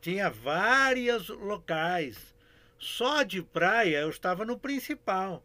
Tinha 0.00 0.30
vários 0.30 1.28
locais. 1.28 2.34
Só 2.78 3.22
de 3.22 3.42
praia 3.42 3.98
eu 3.98 4.10
estava 4.10 4.44
no 4.44 4.58
principal, 4.58 5.44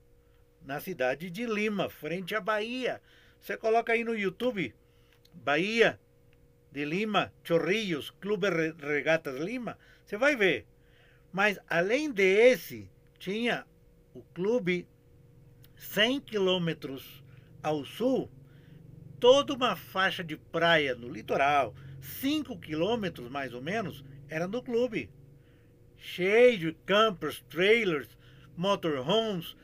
na 0.61 0.79
cidade 0.79 1.29
de 1.29 1.45
Lima, 1.45 1.89
frente 1.89 2.35
à 2.35 2.41
Bahia. 2.41 3.01
Você 3.39 3.57
coloca 3.57 3.93
aí 3.93 4.03
no 4.03 4.15
YouTube, 4.15 4.73
Bahia 5.33 5.99
de 6.71 6.85
Lima, 6.85 7.33
Chorrillos, 7.43 8.09
Clube 8.09 8.47
Regatas 8.79 9.39
Lima, 9.39 9.77
você 10.05 10.17
vai 10.17 10.35
ver. 10.35 10.65
Mas 11.31 11.59
além 11.67 12.11
desse, 12.11 12.89
tinha 13.19 13.65
o 14.13 14.21
clube 14.33 14.87
100 15.75 16.21
quilômetros 16.21 17.23
ao 17.61 17.83
sul, 17.83 18.29
toda 19.23 19.53
uma 19.53 19.73
faixa 19.73 20.21
de 20.21 20.35
praia 20.35 20.95
no 20.95 21.07
litoral, 21.07 21.73
5 22.01 22.59
quilômetros 22.59 23.31
mais 23.31 23.53
ou 23.53 23.61
menos, 23.61 24.03
era 24.27 24.49
no 24.49 24.61
clube. 24.61 25.09
Cheio 25.95 26.59
de 26.59 26.73
campers, 26.85 27.41
trailers, 27.47 28.09
motorhomes, 28.57 29.55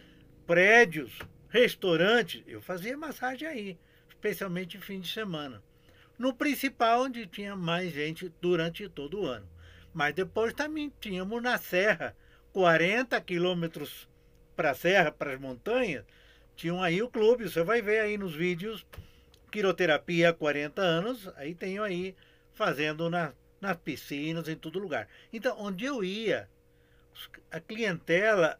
prédios, 0.47 1.19
restaurantes. 1.49 2.41
Eu 2.47 2.61
fazia 2.61 2.95
massagem 2.95 3.45
aí, 3.49 3.77
especialmente 4.07 4.77
fim 4.77 5.01
de 5.01 5.11
semana. 5.11 5.61
No 6.17 6.33
principal, 6.33 7.01
onde 7.01 7.27
tinha 7.27 7.53
mais 7.53 7.91
gente 7.91 8.33
durante 8.39 8.87
todo 8.87 9.19
o 9.19 9.25
ano. 9.25 9.49
Mas 9.93 10.15
depois 10.15 10.53
também 10.53 10.89
tínhamos 11.01 11.43
na 11.43 11.57
Serra, 11.57 12.15
40 12.53 13.19
quilômetros 13.19 14.07
para 14.55 14.71
a 14.71 14.73
serra, 14.73 15.11
para 15.11 15.33
as 15.33 15.39
montanhas, 15.39 16.05
tinham 16.55 16.81
aí 16.81 17.01
o 17.01 17.09
clube. 17.09 17.49
Você 17.49 17.61
vai 17.61 17.81
ver 17.81 17.99
aí 17.99 18.17
nos 18.17 18.33
vídeos 18.33 18.85
quiroterapia 19.49 20.29
há 20.29 20.33
40 20.33 20.81
anos, 20.81 21.29
aí 21.35 21.53
tenho 21.55 21.83
aí 21.83 22.15
fazendo 22.53 23.09
na, 23.09 23.33
nas 23.59 23.77
piscinas, 23.77 24.47
em 24.47 24.55
todo 24.55 24.79
lugar. 24.79 25.07
Então, 25.31 25.55
onde 25.59 25.85
eu 25.85 26.03
ia, 26.03 26.49
a 27.51 27.59
clientela 27.59 28.59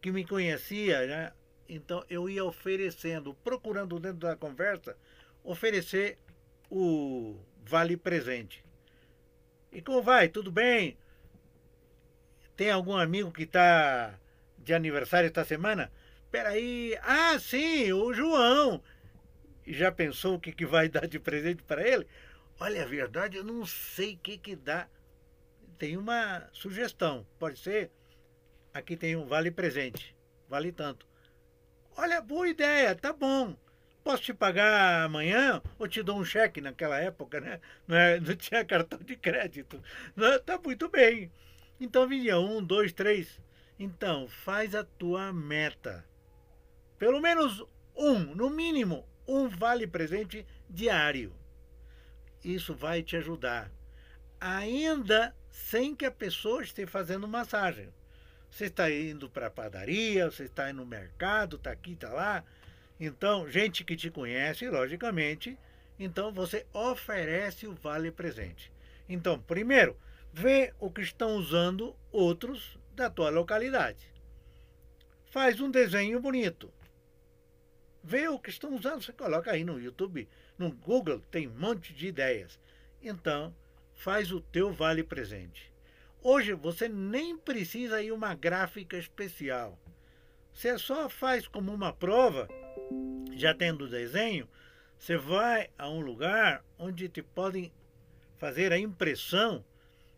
que 0.00 0.10
me 0.10 0.24
conhecia, 0.24 1.06
né? 1.06 1.32
Então 1.68 2.04
eu 2.08 2.28
ia 2.28 2.44
oferecendo, 2.44 3.34
procurando 3.44 4.00
dentro 4.00 4.18
da 4.18 4.34
conversa, 4.34 4.96
oferecer 5.44 6.18
o 6.70 7.36
vale 7.64 7.96
presente. 7.96 8.64
E 9.70 9.80
como 9.80 10.02
vai? 10.02 10.28
Tudo 10.28 10.50
bem? 10.50 10.96
Tem 12.56 12.70
algum 12.70 12.96
amigo 12.96 13.30
que 13.30 13.44
está 13.44 14.18
de 14.58 14.74
aniversário 14.74 15.28
esta 15.28 15.44
semana? 15.44 15.92
Peraí, 16.30 16.98
ah, 17.02 17.38
sim, 17.38 17.92
o 17.92 18.12
João. 18.12 18.82
Já 19.72 19.92
pensou 19.92 20.34
o 20.34 20.40
que, 20.40 20.52
que 20.52 20.66
vai 20.66 20.88
dar 20.90 21.06
de 21.06 21.18
presente 21.18 21.62
para 21.62 21.86
ele? 21.86 22.06
Olha, 22.58 22.82
a 22.82 22.86
verdade, 22.86 23.36
eu 23.36 23.44
não 23.44 23.64
sei 23.64 24.14
o 24.14 24.18
que, 24.18 24.36
que 24.36 24.56
dá. 24.56 24.88
Tem 25.78 25.96
uma 25.96 26.48
sugestão, 26.52 27.26
pode 27.38 27.58
ser? 27.58 27.90
Aqui 28.74 28.96
tem 28.96 29.16
um 29.16 29.26
vale 29.26 29.50
presente, 29.50 30.14
vale 30.48 30.70
tanto. 30.70 31.06
Olha, 31.96 32.20
boa 32.20 32.48
ideia, 32.48 32.94
tá 32.94 33.12
bom. 33.12 33.56
Posso 34.04 34.22
te 34.22 34.34
pagar 34.34 35.04
amanhã 35.04 35.62
ou 35.78 35.88
te 35.88 36.02
dou 36.02 36.18
um 36.18 36.24
cheque 36.24 36.60
naquela 36.60 36.98
época, 36.98 37.40
né? 37.40 37.60
Não, 37.86 37.96
é, 37.96 38.20
não 38.20 38.34
tinha 38.36 38.64
cartão 38.64 38.98
de 38.98 39.16
crédito. 39.16 39.82
Não, 40.14 40.38
tá 40.40 40.58
muito 40.58 40.88
bem. 40.88 41.30
Então 41.80 42.06
vinha 42.06 42.38
um, 42.38 42.62
dois, 42.62 42.92
três. 42.92 43.40
Então, 43.78 44.28
faz 44.28 44.74
a 44.74 44.84
tua 44.84 45.32
meta. 45.32 46.04
Pelo 46.98 47.20
menos 47.20 47.64
um, 47.96 48.18
no 48.34 48.50
mínimo, 48.50 49.06
um 49.30 49.48
vale 49.48 49.86
presente 49.86 50.44
diário. 50.68 51.32
Isso 52.44 52.74
vai 52.74 53.00
te 53.00 53.16
ajudar. 53.16 53.70
Ainda 54.40 55.34
sem 55.48 55.94
que 55.94 56.04
a 56.04 56.10
pessoa 56.10 56.62
esteja 56.62 56.88
fazendo 56.88 57.28
massagem. 57.28 57.88
Você 58.50 58.64
está 58.64 58.90
indo 58.90 59.30
para 59.30 59.46
a 59.46 59.50
padaria, 59.50 60.28
você 60.28 60.44
está 60.44 60.68
indo 60.68 60.78
no 60.78 60.86
mercado, 60.86 61.56
está 61.56 61.70
aqui, 61.70 61.92
está 61.92 62.10
lá. 62.10 62.42
Então, 62.98 63.48
gente 63.48 63.84
que 63.84 63.96
te 63.96 64.10
conhece, 64.10 64.68
logicamente, 64.68 65.56
então 65.98 66.32
você 66.32 66.66
oferece 66.72 67.68
o 67.68 67.74
vale 67.74 68.10
presente. 68.10 68.72
Então, 69.08 69.38
primeiro, 69.38 69.96
vê 70.32 70.74
o 70.80 70.90
que 70.90 71.02
estão 71.02 71.36
usando 71.36 71.94
outros 72.10 72.76
da 72.96 73.08
tua 73.08 73.30
localidade. 73.30 74.10
Faz 75.30 75.60
um 75.60 75.70
desenho 75.70 76.18
bonito. 76.18 76.72
Vê 78.02 78.28
o 78.28 78.38
que 78.38 78.50
estão 78.50 78.74
usando, 78.74 79.02
você 79.02 79.12
coloca 79.12 79.50
aí 79.50 79.62
no 79.62 79.78
YouTube, 79.78 80.28
no 80.58 80.72
Google, 80.72 81.20
tem 81.30 81.46
um 81.46 81.54
monte 81.54 81.92
de 81.92 82.06
ideias. 82.06 82.58
Então, 83.02 83.54
faz 83.94 84.32
o 84.32 84.40
teu 84.40 84.72
vale 84.72 85.04
presente. 85.04 85.70
Hoje 86.22 86.54
você 86.54 86.88
nem 86.88 87.36
precisa 87.36 88.02
ir 88.02 88.12
uma 88.12 88.34
gráfica 88.34 88.96
especial. 88.96 89.78
Você 90.52 90.78
só 90.78 91.08
faz 91.08 91.46
como 91.46 91.72
uma 91.72 91.92
prova, 91.92 92.48
já 93.32 93.54
tendo 93.54 93.84
o 93.84 93.88
desenho, 93.88 94.48
você 94.98 95.16
vai 95.16 95.70
a 95.78 95.88
um 95.88 96.00
lugar 96.00 96.64
onde 96.78 97.08
te 97.08 97.22
podem 97.22 97.72
fazer 98.38 98.72
a 98.72 98.78
impressão 98.78 99.64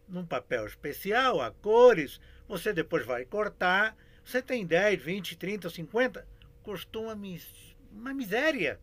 num 0.09 0.25
papel 0.25 0.67
especial, 0.67 1.41
a 1.41 1.51
cores, 1.51 2.21
você 2.47 2.73
depois 2.73 3.05
vai 3.05 3.25
cortar. 3.25 3.97
Você 4.25 4.41
tem 4.41 4.65
10, 4.65 5.03
20, 5.03 5.37
30, 5.37 5.71
50, 5.71 6.27
custou 6.63 7.05
uma, 7.05 7.15
mis 7.15 7.72
uma 7.93 8.15
miséria. 8.15 8.81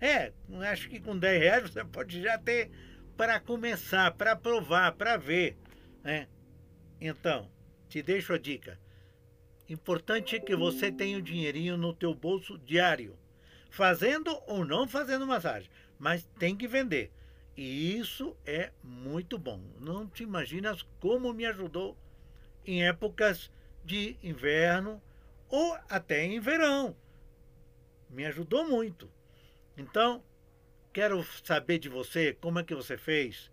É, 0.00 0.32
acho 0.70 0.88
que 0.88 1.00
com 1.00 1.18
10 1.18 1.40
reais 1.40 1.62
você 1.62 1.84
pode 1.84 2.22
já 2.22 2.38
ter 2.38 2.70
para 3.16 3.40
começar, 3.40 4.12
para 4.12 4.36
provar, 4.36 4.92
para 4.92 5.16
ver. 5.16 5.56
Né? 6.04 6.28
Então, 7.00 7.50
te 7.88 8.00
deixo 8.02 8.32
a 8.32 8.38
dica. 8.38 8.78
Importante 9.68 10.36
é 10.36 10.40
que 10.40 10.56
você 10.56 10.90
tenha 10.90 11.18
o 11.18 11.22
dinheirinho 11.22 11.76
no 11.76 11.92
teu 11.92 12.14
bolso 12.14 12.58
diário. 12.58 13.18
Fazendo 13.70 14.38
ou 14.46 14.64
não 14.64 14.88
fazendo 14.88 15.26
massagem. 15.26 15.70
Mas 15.98 16.24
tem 16.38 16.56
que 16.56 16.68
vender. 16.68 17.10
E 17.56 17.98
isso 17.98 18.36
é 18.46 18.70
muito 18.82 19.36
bom. 19.36 19.60
Não 19.80 20.06
te 20.06 20.22
imaginas 20.22 20.82
como 21.00 21.34
me 21.34 21.44
ajudou 21.44 21.98
em 22.64 22.86
épocas 22.86 23.50
de 23.84 24.16
inverno 24.22 25.02
ou 25.48 25.76
até 25.88 26.24
em 26.24 26.38
verão. 26.38 26.94
Me 28.08 28.24
ajudou 28.26 28.66
muito. 28.66 29.10
Então, 29.76 30.22
quero 30.92 31.24
saber 31.44 31.78
de 31.78 31.88
você 31.88 32.32
como 32.40 32.58
é 32.58 32.64
que 32.64 32.74
você 32.74 32.96
fez. 32.96 33.50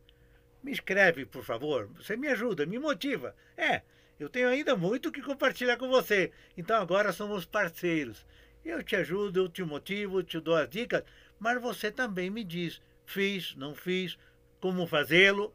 Me 0.63 0.71
escreve, 0.71 1.25
por 1.25 1.43
favor. 1.43 1.87
Você 1.95 2.17
me 2.17 2.27
ajuda, 2.27 2.65
me 2.65 2.79
motiva. 2.79 3.35
É, 3.55 3.81
eu 4.19 4.29
tenho 4.29 4.47
ainda 4.47 4.75
muito 4.75 5.11
que 5.11 5.21
compartilhar 5.21 5.77
com 5.77 5.89
você. 5.89 6.31
Então 6.57 6.81
agora 6.81 7.11
somos 7.11 7.45
parceiros. 7.45 8.25
Eu 8.63 8.81
te 8.81 8.95
ajudo, 8.95 9.41
eu 9.41 9.49
te 9.49 9.63
motivo, 9.63 10.23
te 10.23 10.39
dou 10.39 10.55
as 10.55 10.69
dicas, 10.69 11.03
mas 11.39 11.61
você 11.61 11.91
também 11.91 12.29
me 12.29 12.43
diz: 12.43 12.81
fiz, 13.05 13.55
não 13.55 13.75
fiz, 13.75 14.17
como 14.59 14.87
fazê-lo, 14.87 15.53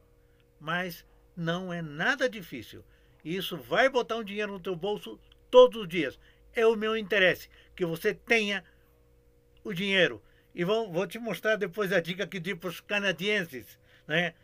mas 0.60 1.04
não 1.36 1.72
é 1.72 1.82
nada 1.82 2.28
difícil. 2.28 2.84
Isso 3.24 3.56
vai 3.56 3.88
botar 3.88 4.16
um 4.16 4.24
dinheiro 4.24 4.52
no 4.52 4.60
teu 4.60 4.76
bolso 4.76 5.18
todos 5.50 5.82
os 5.82 5.88
dias. 5.88 6.18
É 6.54 6.66
o 6.66 6.76
meu 6.76 6.96
interesse 6.96 7.48
que 7.74 7.84
você 7.84 8.14
tenha 8.14 8.62
o 9.64 9.72
dinheiro. 9.72 10.22
E 10.54 10.64
vou, 10.64 10.90
vou 10.92 11.06
te 11.06 11.18
mostrar 11.18 11.56
depois 11.56 11.92
a 11.92 12.00
dica 12.00 12.26
que 12.26 12.40
dei 12.40 12.54
para 12.54 12.68
os 12.68 12.80
canadienses, 12.80 13.78
né? 14.06 14.34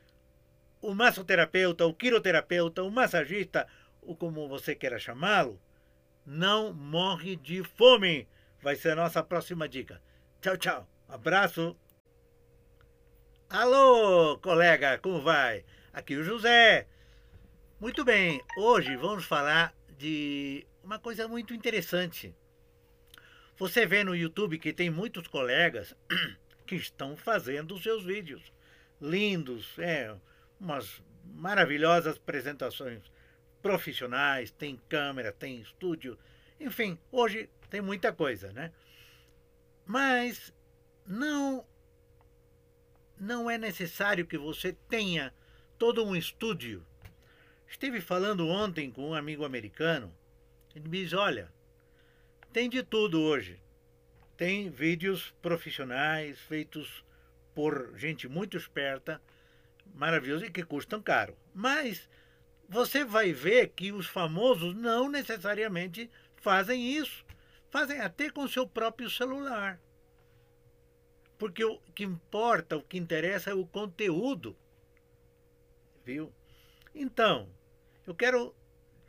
O 0.81 0.95
massoterapeuta, 0.95 1.87
o 1.87 1.95
quiroterapeuta, 1.95 2.83
o 2.83 2.91
massagista, 2.91 3.67
ou 4.01 4.15
como 4.15 4.49
você 4.49 4.75
queira 4.75 4.99
chamá-lo, 4.99 5.61
não 6.25 6.73
morre 6.73 7.37
de 7.37 7.65
fome. 7.65 8.29
Vai 8.63 8.77
ser 8.77 8.91
a 8.91 8.97
nossa 8.97 9.23
próxima 9.23 9.69
dica. 9.69 10.01
Tchau, 10.41 10.57
tchau. 10.57 10.89
Abraço. 11.09 11.77
Alô, 13.49 14.39
colega, 14.39 14.99
como 14.99 15.23
vai? 15.23 15.65
Aqui 15.93 16.17
o 16.17 16.25
José. 16.25 16.87
Muito 17.81 18.05
bem, 18.05 18.43
hoje 18.57 18.97
vamos 18.97 19.25
falar 19.25 19.75
de 19.97 20.67
uma 20.83 20.99
coisa 20.99 21.29
muito 21.29 21.55
interessante. 21.55 22.35
Você 23.59 23.87
vê 23.87 24.05
no 24.05 24.15
YouTube 24.15 24.59
que 24.59 24.73
tem 24.73 24.91
muitos 24.91 25.27
colegas 25.29 25.95
que 26.67 26.77
estão 26.77 27.17
fazendo 27.17 27.75
os 27.75 27.83
seus 27.83 28.05
vídeos. 28.05 28.53
Lindos, 29.01 29.79
é, 29.79 30.15
umas 30.61 31.03
maravilhosas 31.25 32.17
apresentações 32.17 33.03
profissionais, 33.63 34.51
tem 34.51 34.81
câmera, 34.89 35.33
tem 35.33 35.61
estúdio, 35.61 36.19
enfim, 36.61 36.99
hoje 37.11 37.51
tem 37.69 37.81
muita 37.81 38.13
coisa, 38.13 38.53
né? 38.53 38.73
Mas 39.85 40.53
não 41.07 41.65
não 43.19 43.51
é 43.51 43.57
necessário 43.57 44.27
que 44.27 44.37
você 44.37 44.75
tenha 44.89 45.33
todo 45.79 46.05
um 46.05 46.15
estúdio. 46.15 46.87
Estive 47.67 48.01
falando 48.01 48.47
ontem 48.49 48.91
com 48.91 49.11
um 49.11 49.15
amigo 49.15 49.45
americano. 49.45 50.13
Ele 50.75 50.89
me 50.89 51.03
diz: 51.03 51.13
Olha, 51.13 51.51
tem 52.57 52.71
de 52.71 52.83
tudo 52.83 53.21
hoje. 53.21 53.61
Tem 54.35 54.71
vídeos 54.71 55.35
profissionais 55.43 56.41
feitos 56.41 57.05
por 57.55 57.93
gente 57.99 58.27
muito 58.27 58.57
esperta, 58.57 59.21
maravilhoso 59.95 60.47
e 60.47 60.51
que 60.51 60.65
custam 60.65 61.03
caro. 61.03 61.37
Mas 61.55 62.09
você 62.67 63.05
vai 63.05 63.31
ver 63.31 63.75
que 63.77 63.93
os 63.93 64.07
famosos 64.07 64.75
não 64.75 65.07
necessariamente 65.07 66.11
fazem 66.37 66.97
isso. 66.97 67.27
Fazem 67.69 68.01
até 68.01 68.31
com 68.31 68.49
seu 68.49 68.67
próprio 68.67 69.11
celular. 69.11 69.79
Porque 71.37 71.63
o 71.63 71.79
que 71.95 72.05
importa, 72.05 72.79
o 72.79 72.83
que 72.83 72.97
interessa 72.97 73.51
é 73.51 73.55
o 73.55 73.67
conteúdo. 73.67 74.57
Viu? 76.07 76.33
Então, 76.95 77.51
eu 78.07 78.15
quero 78.15 78.55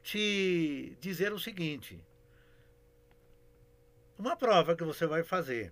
te 0.03 0.97
dizer 0.99 1.31
o 1.31 1.39
seguinte: 1.39 1.97
uma 4.17 4.35
prova 4.35 4.75
que 4.75 4.83
você 4.83 5.05
vai 5.05 5.23
fazer, 5.23 5.71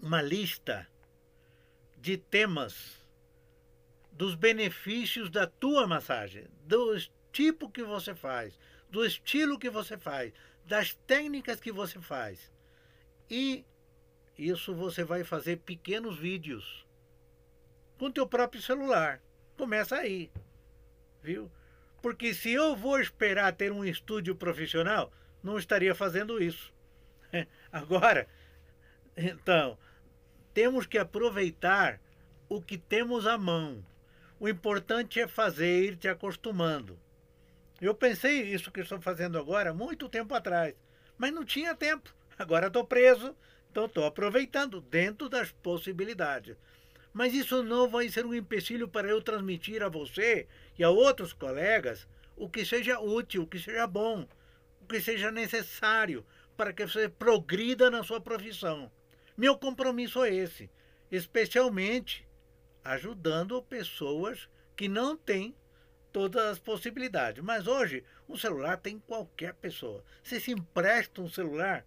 uma 0.00 0.20
lista 0.20 0.86
de 1.96 2.18
temas 2.18 3.00
dos 4.12 4.34
benefícios 4.34 5.30
da 5.30 5.46
tua 5.46 5.86
massagem, 5.86 6.46
do 6.64 6.96
tipo 7.32 7.70
que 7.70 7.82
você 7.82 8.14
faz, 8.14 8.58
do 8.90 9.04
estilo 9.04 9.58
que 9.58 9.70
você 9.70 9.96
faz, 9.96 10.32
das 10.64 10.94
técnicas 11.06 11.60
que 11.60 11.72
você 11.72 12.00
faz. 12.00 12.52
E 13.30 13.64
isso 14.38 14.74
você 14.74 15.02
vai 15.02 15.24
fazer 15.24 15.58
pequenos 15.58 16.18
vídeos 16.18 16.86
com 17.98 18.10
teu 18.10 18.26
próprio 18.26 18.60
celular. 18.60 19.20
Começa 19.56 19.96
aí, 19.96 20.30
viu? 21.22 21.50
Porque 22.02 22.34
se 22.34 22.52
eu 22.52 22.76
vou 22.76 23.00
esperar 23.00 23.52
ter 23.54 23.72
um 23.72 23.84
estúdio 23.84 24.36
profissional, 24.36 25.10
não 25.42 25.58
estaria 25.58 25.94
fazendo 25.94 26.42
isso. 26.42 26.75
Agora, 27.76 28.26
então, 29.14 29.76
temos 30.54 30.86
que 30.86 30.96
aproveitar 30.96 32.00
o 32.48 32.62
que 32.62 32.78
temos 32.78 33.26
à 33.26 33.36
mão. 33.36 33.84
O 34.40 34.48
importante 34.48 35.20
é 35.20 35.28
fazer, 35.28 35.84
ir 35.84 35.96
te 35.96 36.08
acostumando. 36.08 36.98
Eu 37.78 37.94
pensei 37.94 38.40
isso 38.44 38.70
que 38.70 38.80
estou 38.80 38.98
fazendo 38.98 39.38
agora 39.38 39.74
muito 39.74 40.08
tempo 40.08 40.34
atrás, 40.34 40.74
mas 41.18 41.34
não 41.34 41.44
tinha 41.44 41.74
tempo. 41.74 42.14
Agora 42.38 42.68
estou 42.68 42.82
preso, 42.82 43.36
então 43.70 43.84
estou 43.84 44.06
aproveitando 44.06 44.80
dentro 44.80 45.28
das 45.28 45.52
possibilidades. 45.52 46.56
Mas 47.12 47.34
isso 47.34 47.62
não 47.62 47.90
vai 47.90 48.08
ser 48.08 48.24
um 48.24 48.32
empecilho 48.32 48.88
para 48.88 49.06
eu 49.06 49.20
transmitir 49.20 49.82
a 49.82 49.90
você 49.90 50.48
e 50.78 50.82
a 50.82 50.88
outros 50.88 51.34
colegas 51.34 52.08
o 52.36 52.48
que 52.48 52.64
seja 52.64 52.98
útil, 53.00 53.42
o 53.42 53.46
que 53.46 53.58
seja 53.58 53.86
bom, 53.86 54.26
o 54.80 54.86
que 54.86 54.98
seja 54.98 55.30
necessário 55.30 56.24
para 56.56 56.72
que 56.72 56.86
você 56.86 57.08
progrida 57.08 57.90
na 57.90 58.02
sua 58.02 58.20
profissão. 58.20 58.90
Meu 59.36 59.58
compromisso 59.58 60.24
é 60.24 60.34
esse, 60.34 60.70
especialmente 61.10 62.26
ajudando 62.82 63.62
pessoas 63.62 64.48
que 64.74 64.88
não 64.88 65.16
têm 65.16 65.54
todas 66.12 66.44
as 66.44 66.58
possibilidades. 66.58 67.42
Mas 67.42 67.66
hoje, 67.66 68.04
um 68.28 68.36
celular 68.36 68.78
tem 68.78 68.98
qualquer 68.98 69.54
pessoa. 69.54 70.02
Você 70.22 70.40
se 70.40 70.52
empresta 70.52 71.20
um 71.20 71.28
celular, 71.28 71.84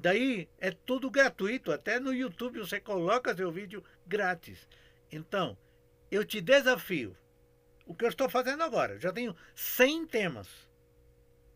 Daí 0.00 0.48
é 0.60 0.70
tudo 0.70 1.10
gratuito, 1.10 1.72
até 1.72 1.98
no 1.98 2.14
YouTube 2.14 2.60
você 2.60 2.78
coloca 2.78 3.34
seu 3.34 3.50
vídeo 3.50 3.82
grátis. 4.06 4.68
Então, 5.10 5.58
eu 6.08 6.24
te 6.24 6.40
desafio. 6.40 7.16
O 7.84 7.92
que 7.92 8.04
eu 8.04 8.08
estou 8.08 8.28
fazendo 8.28 8.62
agora, 8.62 9.00
já 9.00 9.12
tenho 9.12 9.34
100 9.56 10.06
temas. 10.06 10.48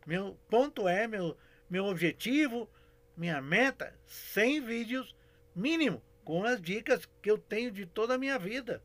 Meu 0.05 0.37
ponto 0.51 0.89
é, 0.89 1.07
meu, 1.07 1.37
meu 1.73 1.87
objetivo, 1.87 2.69
minha 3.17 3.41
meta, 3.41 3.99
100 4.05 4.61
vídeos 4.61 5.17
mínimo, 5.57 6.03
com 6.23 6.45
as 6.45 6.61
dicas 6.61 7.09
que 7.23 7.31
eu 7.31 7.39
tenho 7.39 7.71
de 7.71 7.87
toda 7.87 8.15
a 8.15 8.19
minha 8.19 8.39
vida 8.39 8.83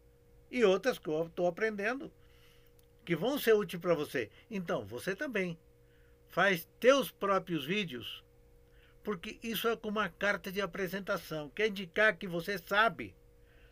e 0.50 0.64
outras 0.64 0.98
que 0.98 1.10
eu 1.10 1.26
estou 1.26 1.48
aprendendo, 1.48 2.10
que 3.04 3.14
vão 3.14 3.38
ser 3.38 3.56
úteis 3.56 3.82
para 3.82 3.94
você. 3.94 4.32
Então, 4.50 4.86
você 4.86 5.14
também 5.14 5.60
faz 6.30 6.66
teus 6.80 7.12
próprios 7.12 7.66
vídeos 7.66 8.24
porque 9.04 9.38
isso 9.44 9.68
é 9.68 9.76
como 9.76 10.00
uma 10.00 10.08
carta 10.08 10.50
de 10.50 10.62
apresentação, 10.62 11.50
quer 11.50 11.68
indicar 11.68 12.16
que 12.16 12.26
você 12.26 12.58
sabe. 12.58 13.14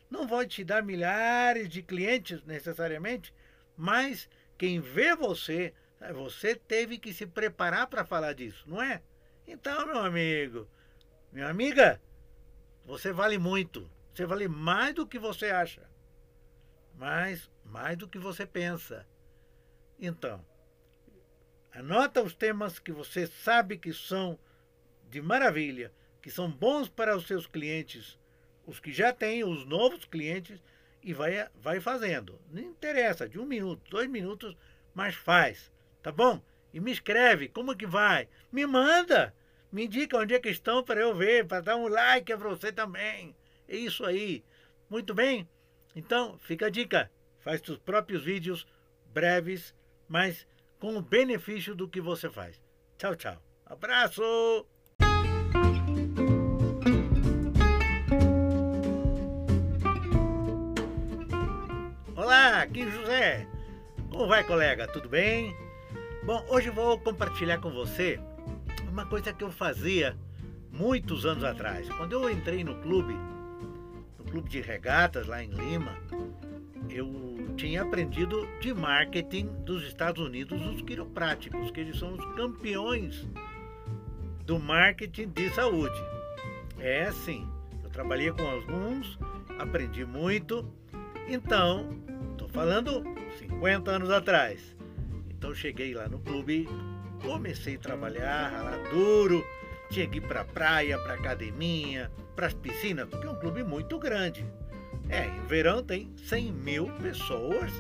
Não 0.09 0.27
vai 0.27 0.45
te 0.45 0.61
dar 0.61 0.83
milhares 0.83 1.69
de 1.69 1.81
clientes 1.81 2.43
necessariamente, 2.43 3.33
mas 3.77 4.29
quem 4.57 4.81
vê 4.81 5.15
você, 5.15 5.73
você 6.13 6.55
teve 6.55 6.97
que 6.97 7.13
se 7.13 7.25
preparar 7.25 7.87
para 7.87 8.05
falar 8.05 8.33
disso, 8.33 8.63
não 8.67 8.81
é? 8.81 9.01
Então, 9.47 9.85
meu 9.85 9.99
amigo, 9.99 10.67
minha 11.31 11.47
amiga, 11.47 12.01
você 12.85 13.11
vale 13.11 13.37
muito. 13.37 13.89
Você 14.13 14.25
vale 14.25 14.47
mais 14.47 14.93
do 14.93 15.05
que 15.05 15.19
você 15.19 15.47
acha. 15.47 15.89
Mais, 16.95 17.49
mais 17.63 17.97
do 17.97 18.07
que 18.07 18.17
você 18.17 18.45
pensa. 18.45 19.05
Então, 19.99 20.45
anota 21.71 22.21
os 22.21 22.33
temas 22.33 22.79
que 22.79 22.91
você 22.91 23.27
sabe 23.27 23.77
que 23.77 23.93
são 23.93 24.39
de 25.09 25.21
maravilha, 25.21 25.91
que 26.21 26.31
são 26.31 26.49
bons 26.49 26.89
para 26.89 27.15
os 27.15 27.27
seus 27.27 27.47
clientes, 27.47 28.19
os 28.65 28.79
que 28.79 28.91
já 28.91 29.13
têm, 29.13 29.43
os 29.43 29.65
novos 29.65 30.05
clientes, 30.05 30.61
e 31.03 31.13
vai, 31.13 31.47
vai 31.55 31.79
fazendo. 31.79 32.39
Não 32.49 32.61
interessa, 32.61 33.29
de 33.29 33.39
um 33.39 33.45
minuto, 33.45 33.89
dois 33.89 34.09
minutos, 34.09 34.57
mas 34.93 35.13
faz, 35.15 35.71
tá 36.05 36.11
bom? 36.11 36.39
E 36.71 36.79
me 36.79 36.91
escreve, 36.91 37.47
como 37.47 37.75
que 37.75 37.87
vai? 37.87 38.29
Me 38.51 38.63
manda, 38.67 39.33
me 39.71 39.85
indica 39.85 40.19
onde 40.19 40.35
é 40.35 40.39
que 40.39 40.49
estão 40.49 40.83
para 40.83 41.01
eu 41.01 41.15
ver, 41.15 41.47
para 41.47 41.61
dar 41.61 41.77
um 41.77 41.87
like 41.87 42.25
para 42.37 42.49
você 42.49 42.71
também. 42.71 43.35
É 43.67 43.75
isso 43.75 44.05
aí. 44.05 44.43
Muito 44.87 45.15
bem? 45.15 45.49
Então, 45.95 46.37
fica 46.37 46.67
a 46.67 46.69
dica. 46.69 47.09
Faz 47.39 47.59
seus 47.61 47.79
próprios 47.79 48.23
vídeos 48.23 48.67
breves, 49.07 49.73
mas 50.07 50.47
com 50.79 50.95
o 50.95 51.01
benefício 51.01 51.73
do 51.73 51.89
que 51.89 51.99
você 51.99 52.29
faz. 52.29 52.61
Tchau, 52.99 53.15
tchau. 53.15 53.41
Abraço! 53.65 54.21
Olá, 62.15 62.61
aqui 62.61 62.91
José. 62.91 63.47
Como 64.11 64.27
vai, 64.27 64.43
colega? 64.43 64.87
Tudo 64.87 65.09
bem? 65.09 65.64
Bom, 66.25 66.43
hoje 66.49 66.71
vou 66.71 66.97
compartilhar 66.97 67.59
com 67.59 67.69
você 67.69 68.19
uma 68.89 69.05
coisa 69.05 69.31
que 69.31 69.43
eu 69.43 69.51
fazia 69.51 70.17
muitos 70.71 71.23
anos 71.23 71.43
atrás. 71.43 71.87
Quando 71.87 72.13
eu 72.13 72.27
entrei 72.31 72.63
no 72.63 72.81
clube, 72.81 73.13
no 74.17 74.31
clube 74.31 74.49
de 74.49 74.59
regatas 74.59 75.27
lá 75.27 75.43
em 75.43 75.51
Lima, 75.51 75.95
eu 76.89 77.53
tinha 77.55 77.83
aprendido 77.83 78.47
de 78.59 78.73
marketing 78.73 79.45
dos 79.63 79.85
Estados 79.85 80.19
Unidos 80.25 80.59
os 80.65 80.81
quiropráticos, 80.81 81.69
que 81.69 81.79
eles 81.79 81.99
são 81.99 82.13
os 82.13 82.35
campeões 82.35 83.29
do 84.47 84.57
marketing 84.57 85.27
de 85.27 85.51
saúde. 85.51 86.01
É 86.79 87.03
assim, 87.03 87.47
eu 87.83 87.89
trabalhei 87.91 88.31
com 88.31 88.49
alguns, 88.49 89.19
aprendi 89.59 90.03
muito 90.03 90.67
Então, 91.27 91.87
estou 92.31 92.49
falando 92.49 93.03
50 93.37 93.91
anos 93.91 94.09
atrás. 94.09 94.74
Então 95.45 95.53
cheguei 95.53 95.93
lá 95.93 96.09
no 96.09 96.17
clube, 96.17 96.67
comecei 97.21 97.75
a 97.75 97.79
trabalhar, 97.79 98.47
ralar 98.47 98.79
duro, 98.89 99.45
tinha 99.91 100.07
que 100.07 100.17
ir 100.17 100.21
para 100.21 100.43
praia, 100.43 100.97
para 100.97 101.13
academia, 101.13 102.11
para 102.35 102.47
as 102.47 102.55
piscinas, 102.55 103.07
porque 103.07 103.27
é 103.27 103.29
um 103.29 103.39
clube 103.39 103.63
muito 103.63 103.99
grande. 103.99 104.43
É, 105.07 105.27
em 105.27 105.45
verão 105.45 105.83
tem 105.83 106.11
100 106.17 106.51
mil 106.51 106.87
pessoas 106.93 107.71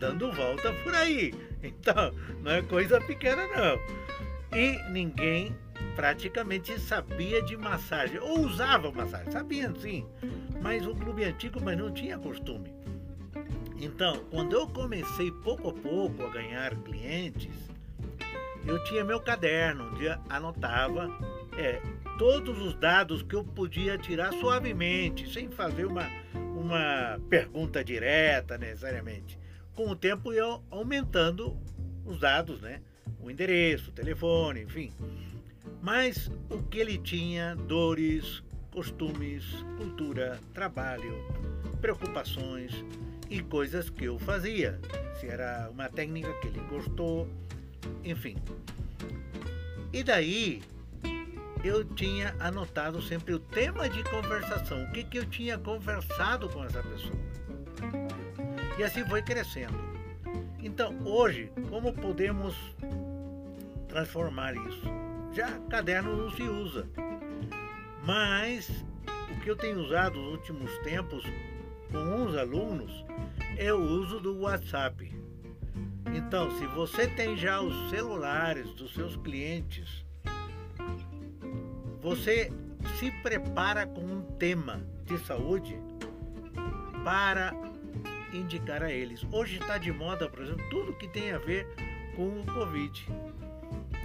dando 0.00 0.32
volta 0.32 0.72
por 0.82 0.92
aí. 0.96 1.32
Então, 1.62 2.12
não 2.42 2.50
é 2.50 2.60
coisa 2.60 3.00
pequena 3.00 3.46
não. 3.46 3.78
E 4.58 4.90
ninguém 4.90 5.56
praticamente 5.94 6.76
sabia 6.80 7.40
de 7.40 7.56
massagem, 7.56 8.18
ou 8.18 8.40
usava 8.40 8.90
massagem, 8.90 9.30
sabiam 9.30 9.72
sim, 9.76 10.04
mas 10.60 10.84
o 10.84 10.92
clube 10.92 11.22
antigo, 11.22 11.60
mas 11.62 11.78
não 11.78 11.92
tinha 11.92 12.18
costume. 12.18 12.81
Então, 13.82 14.24
quando 14.30 14.52
eu 14.52 14.64
comecei 14.68 15.32
pouco 15.32 15.70
a 15.70 15.72
pouco 15.72 16.24
a 16.24 16.30
ganhar 16.30 16.72
clientes, 16.82 17.52
eu 18.64 18.82
tinha 18.84 19.04
meu 19.04 19.18
caderno, 19.18 19.90
onde 19.90 20.06
anotava 20.28 21.10
é, 21.58 21.82
todos 22.16 22.62
os 22.62 22.76
dados 22.76 23.24
que 23.24 23.34
eu 23.34 23.42
podia 23.42 23.98
tirar 23.98 24.32
suavemente, 24.34 25.28
sem 25.32 25.50
fazer 25.50 25.84
uma, 25.84 26.08
uma 26.32 27.20
pergunta 27.28 27.82
direta 27.82 28.56
necessariamente. 28.56 29.36
Com 29.74 29.88
o 29.88 29.96
tempo 29.96 30.32
eu 30.32 30.62
aumentando 30.70 31.58
os 32.06 32.20
dados, 32.20 32.60
né? 32.60 32.80
O 33.20 33.28
endereço, 33.28 33.90
o 33.90 33.92
telefone, 33.92 34.62
enfim. 34.62 34.92
Mas 35.82 36.30
o 36.48 36.62
que 36.62 36.78
ele 36.78 36.98
tinha, 36.98 37.56
dores, 37.56 38.44
costumes, 38.70 39.44
cultura, 39.76 40.38
trabalho, 40.54 41.16
preocupações 41.80 42.84
e 43.32 43.42
coisas 43.42 43.88
que 43.88 44.04
eu 44.04 44.18
fazia. 44.18 44.78
Se 45.18 45.26
era 45.26 45.70
uma 45.72 45.88
técnica 45.88 46.30
que 46.34 46.48
ele 46.48 46.60
gostou, 46.68 47.26
enfim. 48.04 48.36
E 49.90 50.04
daí 50.04 50.62
eu 51.64 51.82
tinha 51.82 52.36
anotado 52.38 53.00
sempre 53.00 53.32
o 53.32 53.38
tema 53.38 53.88
de 53.88 54.04
conversação, 54.04 54.84
o 54.84 54.92
que, 54.92 55.02
que 55.04 55.18
eu 55.18 55.24
tinha 55.24 55.56
conversado 55.56 56.46
com 56.50 56.62
essa 56.62 56.82
pessoa. 56.82 57.16
E 58.78 58.84
assim 58.84 59.02
foi 59.06 59.22
crescendo. 59.22 59.80
Então, 60.58 60.94
hoje, 61.02 61.50
como 61.70 61.90
podemos 61.94 62.54
transformar 63.88 64.54
isso? 64.54 64.84
Já 65.32 65.58
caderno 65.70 66.14
não 66.14 66.30
se 66.30 66.42
usa. 66.42 66.86
Mas 68.04 68.68
o 69.30 69.40
que 69.40 69.50
eu 69.50 69.56
tenho 69.56 69.80
usado 69.80 70.20
nos 70.20 70.32
últimos 70.32 70.78
tempos 70.80 71.24
com 71.92 71.98
uns 71.98 72.34
alunos 72.36 73.04
é 73.58 73.72
o 73.72 73.78
uso 73.78 74.18
do 74.18 74.40
WhatsApp. 74.40 75.12
Então, 76.14 76.50
se 76.58 76.66
você 76.66 77.06
tem 77.06 77.36
já 77.36 77.60
os 77.60 77.90
celulares 77.90 78.72
dos 78.74 78.92
seus 78.94 79.14
clientes, 79.18 80.04
você 82.00 82.50
se 82.98 83.10
prepara 83.22 83.86
com 83.86 84.00
um 84.00 84.22
tema 84.38 84.82
de 85.04 85.18
saúde 85.18 85.78
para 87.04 87.54
indicar 88.32 88.82
a 88.82 88.90
eles. 88.90 89.24
Hoje 89.30 89.58
está 89.58 89.76
de 89.76 89.92
moda, 89.92 90.28
por 90.28 90.42
exemplo, 90.42 90.64
tudo 90.70 90.94
que 90.94 91.06
tem 91.06 91.30
a 91.32 91.38
ver 91.38 91.66
com 92.16 92.40
o 92.40 92.46
Covid. 92.46 93.06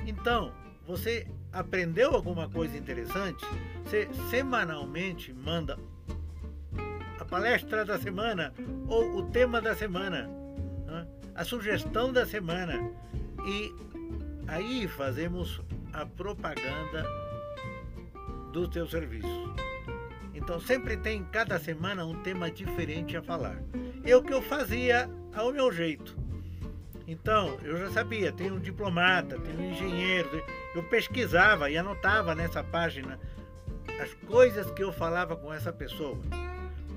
Então, 0.05 0.53
você 0.85 1.25
aprendeu 1.51 2.13
alguma 2.13 2.49
coisa 2.49 2.77
interessante? 2.77 3.45
Você 3.83 4.07
semanalmente 4.29 5.33
manda 5.33 5.77
palestra 7.29 7.85
da 7.85 7.97
semana 7.97 8.53
ou 8.87 9.17
o 9.17 9.29
tema 9.29 9.61
da 9.61 9.75
semana, 9.75 10.29
né? 10.85 11.07
a 11.35 11.43
sugestão 11.43 12.11
da 12.11 12.25
semana. 12.25 12.91
E 13.45 13.73
aí 14.47 14.87
fazemos 14.87 15.61
a 15.93 16.05
propaganda 16.05 17.05
do 18.51 18.67
teu 18.67 18.87
serviço. 18.87 19.53
Então 20.33 20.59
sempre 20.59 20.97
tem 20.97 21.23
cada 21.25 21.59
semana 21.59 22.05
um 22.05 22.21
tema 22.21 22.49
diferente 22.49 23.15
a 23.17 23.21
falar. 23.21 23.61
É 24.03 24.15
o 24.15 24.23
que 24.23 24.33
eu 24.33 24.41
fazia 24.41 25.09
ao 25.33 25.51
meu 25.51 25.71
jeito. 25.71 26.15
Então, 27.07 27.57
eu 27.63 27.77
já 27.77 27.89
sabia, 27.89 28.33
tem 28.33 28.51
um 28.51 28.59
diplomata, 28.59 29.39
tem 29.39 29.55
um 29.55 29.71
engenheiro, 29.71 30.43
eu 30.75 30.83
pesquisava 30.83 31.69
e 31.69 31.77
anotava 31.77 32.35
nessa 32.35 32.61
página 32.61 33.17
as 34.01 34.13
coisas 34.27 34.69
que 34.71 34.83
eu 34.83 34.91
falava 34.91 35.35
com 35.37 35.53
essa 35.53 35.71
pessoa. 35.71 36.19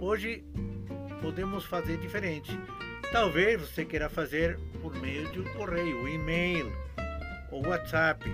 Hoje 0.00 0.42
podemos 1.20 1.66
fazer 1.66 1.98
diferente. 1.98 2.58
Talvez 3.12 3.60
você 3.60 3.84
queira 3.84 4.08
fazer 4.08 4.58
por 4.80 4.94
meio 4.94 5.30
de 5.30 5.40
um 5.40 5.44
correio, 5.52 6.08
e-mail 6.08 6.72
ou 7.52 7.66
WhatsApp. 7.66 8.24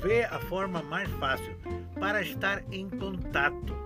Vê 0.00 0.24
a 0.24 0.38
forma 0.38 0.82
mais 0.82 1.10
fácil 1.20 1.54
para 2.00 2.22
estar 2.22 2.64
em 2.72 2.88
contato. 2.88 3.76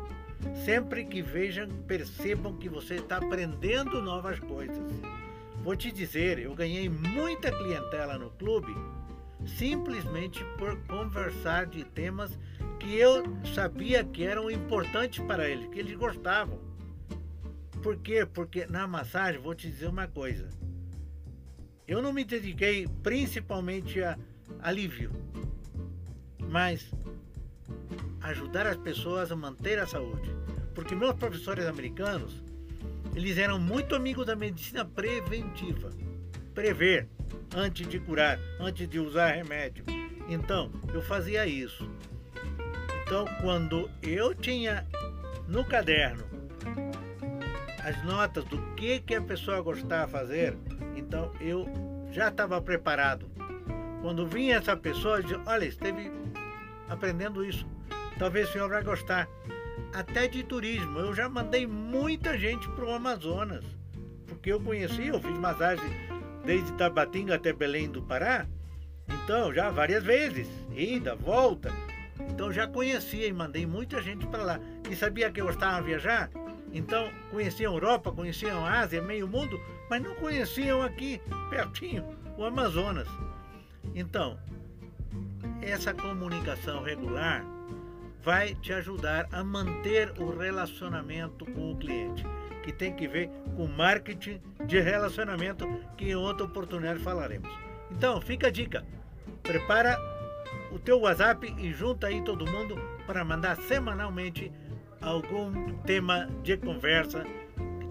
Sempre 0.64 1.04
que 1.06 1.20
vejam, 1.22 1.66
percebam 1.88 2.56
que 2.56 2.68
você 2.68 2.94
está 2.94 3.16
aprendendo 3.16 4.00
novas 4.00 4.38
coisas. 4.38 4.92
Vou 5.64 5.74
te 5.74 5.90
dizer, 5.90 6.38
eu 6.38 6.54
ganhei 6.54 6.88
muita 6.88 7.50
clientela 7.50 8.16
no 8.16 8.30
clube 8.30 8.72
simplesmente 9.44 10.44
por 10.56 10.76
conversar 10.86 11.66
de 11.66 11.84
temas 11.84 12.38
que 12.88 12.96
eu 12.98 13.22
sabia 13.54 14.02
que 14.02 14.24
eram 14.24 14.50
importantes 14.50 15.22
para 15.26 15.46
eles, 15.46 15.68
que 15.68 15.78
eles 15.78 15.94
gostavam. 15.94 16.58
Por 17.82 17.98
quê? 17.98 18.24
Porque 18.24 18.64
na 18.64 18.86
massagem, 18.86 19.38
vou 19.38 19.54
te 19.54 19.70
dizer 19.70 19.88
uma 19.88 20.08
coisa. 20.08 20.48
Eu 21.86 22.00
não 22.00 22.14
me 22.14 22.24
dediquei 22.24 22.88
principalmente 23.02 24.02
a 24.02 24.18
alívio, 24.60 25.12
mas 26.48 26.90
ajudar 28.22 28.66
as 28.66 28.78
pessoas 28.78 29.30
a 29.30 29.36
manter 29.36 29.78
a 29.78 29.86
saúde. 29.86 30.30
Porque 30.74 30.94
meus 30.94 31.14
professores 31.14 31.66
americanos, 31.66 32.42
eles 33.14 33.36
eram 33.36 33.58
muito 33.58 33.94
amigos 33.94 34.24
da 34.24 34.34
medicina 34.34 34.82
preventiva. 34.82 35.90
Prever 36.54 37.06
antes 37.54 37.86
de 37.86 38.00
curar, 38.00 38.38
antes 38.58 38.88
de 38.88 38.98
usar 38.98 39.32
remédio. 39.32 39.84
Então, 40.26 40.72
eu 40.94 41.02
fazia 41.02 41.46
isso. 41.46 41.86
Então, 43.08 43.24
quando 43.40 43.90
eu 44.02 44.34
tinha 44.34 44.86
no 45.48 45.64
caderno 45.64 46.24
as 47.82 48.04
notas 48.04 48.44
do 48.44 48.60
que, 48.74 49.00
que 49.00 49.14
a 49.14 49.22
pessoa 49.22 49.62
gostava 49.62 50.04
de 50.04 50.12
fazer, 50.12 50.58
então 50.94 51.32
eu 51.40 51.66
já 52.12 52.28
estava 52.28 52.60
preparado. 52.60 53.26
Quando 54.02 54.26
vinha 54.26 54.56
essa 54.56 54.76
pessoa, 54.76 55.16
eu 55.16 55.22
dizia, 55.22 55.40
olha, 55.46 55.64
esteve 55.64 56.12
aprendendo 56.86 57.42
isso. 57.42 57.66
Talvez 58.18 58.50
o 58.50 58.52
senhor 58.52 58.68
vai 58.68 58.84
gostar. 58.84 59.26
Até 59.94 60.28
de 60.28 60.42
turismo. 60.42 60.98
Eu 60.98 61.14
já 61.14 61.30
mandei 61.30 61.66
muita 61.66 62.36
gente 62.36 62.68
para 62.72 62.84
o 62.84 62.92
Amazonas. 62.92 63.64
Porque 64.26 64.52
eu 64.52 64.60
conheci, 64.60 65.06
eu 65.06 65.18
fiz 65.18 65.38
massagem 65.38 65.88
desde 66.44 66.70
Tabatinga 66.74 67.36
até 67.36 67.54
Belém 67.54 67.88
do 67.88 68.02
Pará. 68.02 68.46
Então, 69.08 69.50
já 69.54 69.70
várias 69.70 70.04
vezes. 70.04 70.46
Ida, 70.76 71.16
volta. 71.16 71.72
Então 72.38 72.52
já 72.52 72.68
conhecia 72.68 73.26
e 73.26 73.32
mandei 73.32 73.66
muita 73.66 74.00
gente 74.00 74.24
para 74.24 74.44
lá. 74.44 74.60
E 74.88 74.94
sabia 74.94 75.28
que 75.28 75.40
eu 75.40 75.46
gostava 75.46 75.80
de 75.80 75.88
viajar? 75.88 76.30
Então 76.72 77.10
conheciam 77.32 77.72
Europa, 77.72 78.12
conheciam 78.12 78.64
Ásia, 78.64 79.02
meio 79.02 79.26
mundo, 79.26 79.60
mas 79.90 80.00
não 80.00 80.14
conheciam 80.14 80.80
aqui, 80.80 81.20
pertinho, 81.50 82.04
o 82.36 82.44
Amazonas. 82.44 83.08
Então, 83.92 84.38
essa 85.60 85.92
comunicação 85.92 86.84
regular 86.84 87.44
vai 88.22 88.54
te 88.54 88.72
ajudar 88.72 89.26
a 89.32 89.42
manter 89.42 90.12
o 90.16 90.30
relacionamento 90.30 91.44
com 91.44 91.72
o 91.72 91.76
cliente, 91.76 92.24
que 92.62 92.70
tem 92.70 92.94
que 92.94 93.08
ver 93.08 93.28
com 93.56 93.66
marketing 93.66 94.40
de 94.64 94.78
relacionamento, 94.78 95.66
que 95.96 96.10
em 96.10 96.14
outra 96.14 96.46
oportunidade 96.46 97.00
falaremos. 97.00 97.50
Então, 97.90 98.20
fica 98.20 98.46
a 98.46 98.50
dica. 98.50 98.86
Prepara 99.42 99.98
o 100.70 100.78
teu 100.78 101.00
WhatsApp 101.00 101.54
e 101.58 101.72
junta 101.72 102.08
aí 102.08 102.22
todo 102.22 102.50
mundo 102.50 102.76
para 103.06 103.24
mandar 103.24 103.56
semanalmente 103.56 104.52
algum 105.00 105.72
tema 105.84 106.28
de 106.42 106.56
conversa, 106.56 107.24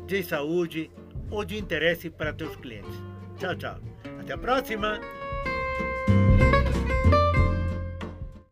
de 0.06 0.24
saúde 0.24 0.92
ou 1.30 1.44
de 1.44 1.58
interesse 1.58 2.10
para 2.10 2.34
teus 2.34 2.56
clientes. 2.56 3.02
Tchau, 3.38 3.56
tchau. 3.56 3.80
Até 4.20 4.34
a 4.34 4.38
próxima! 4.38 5.00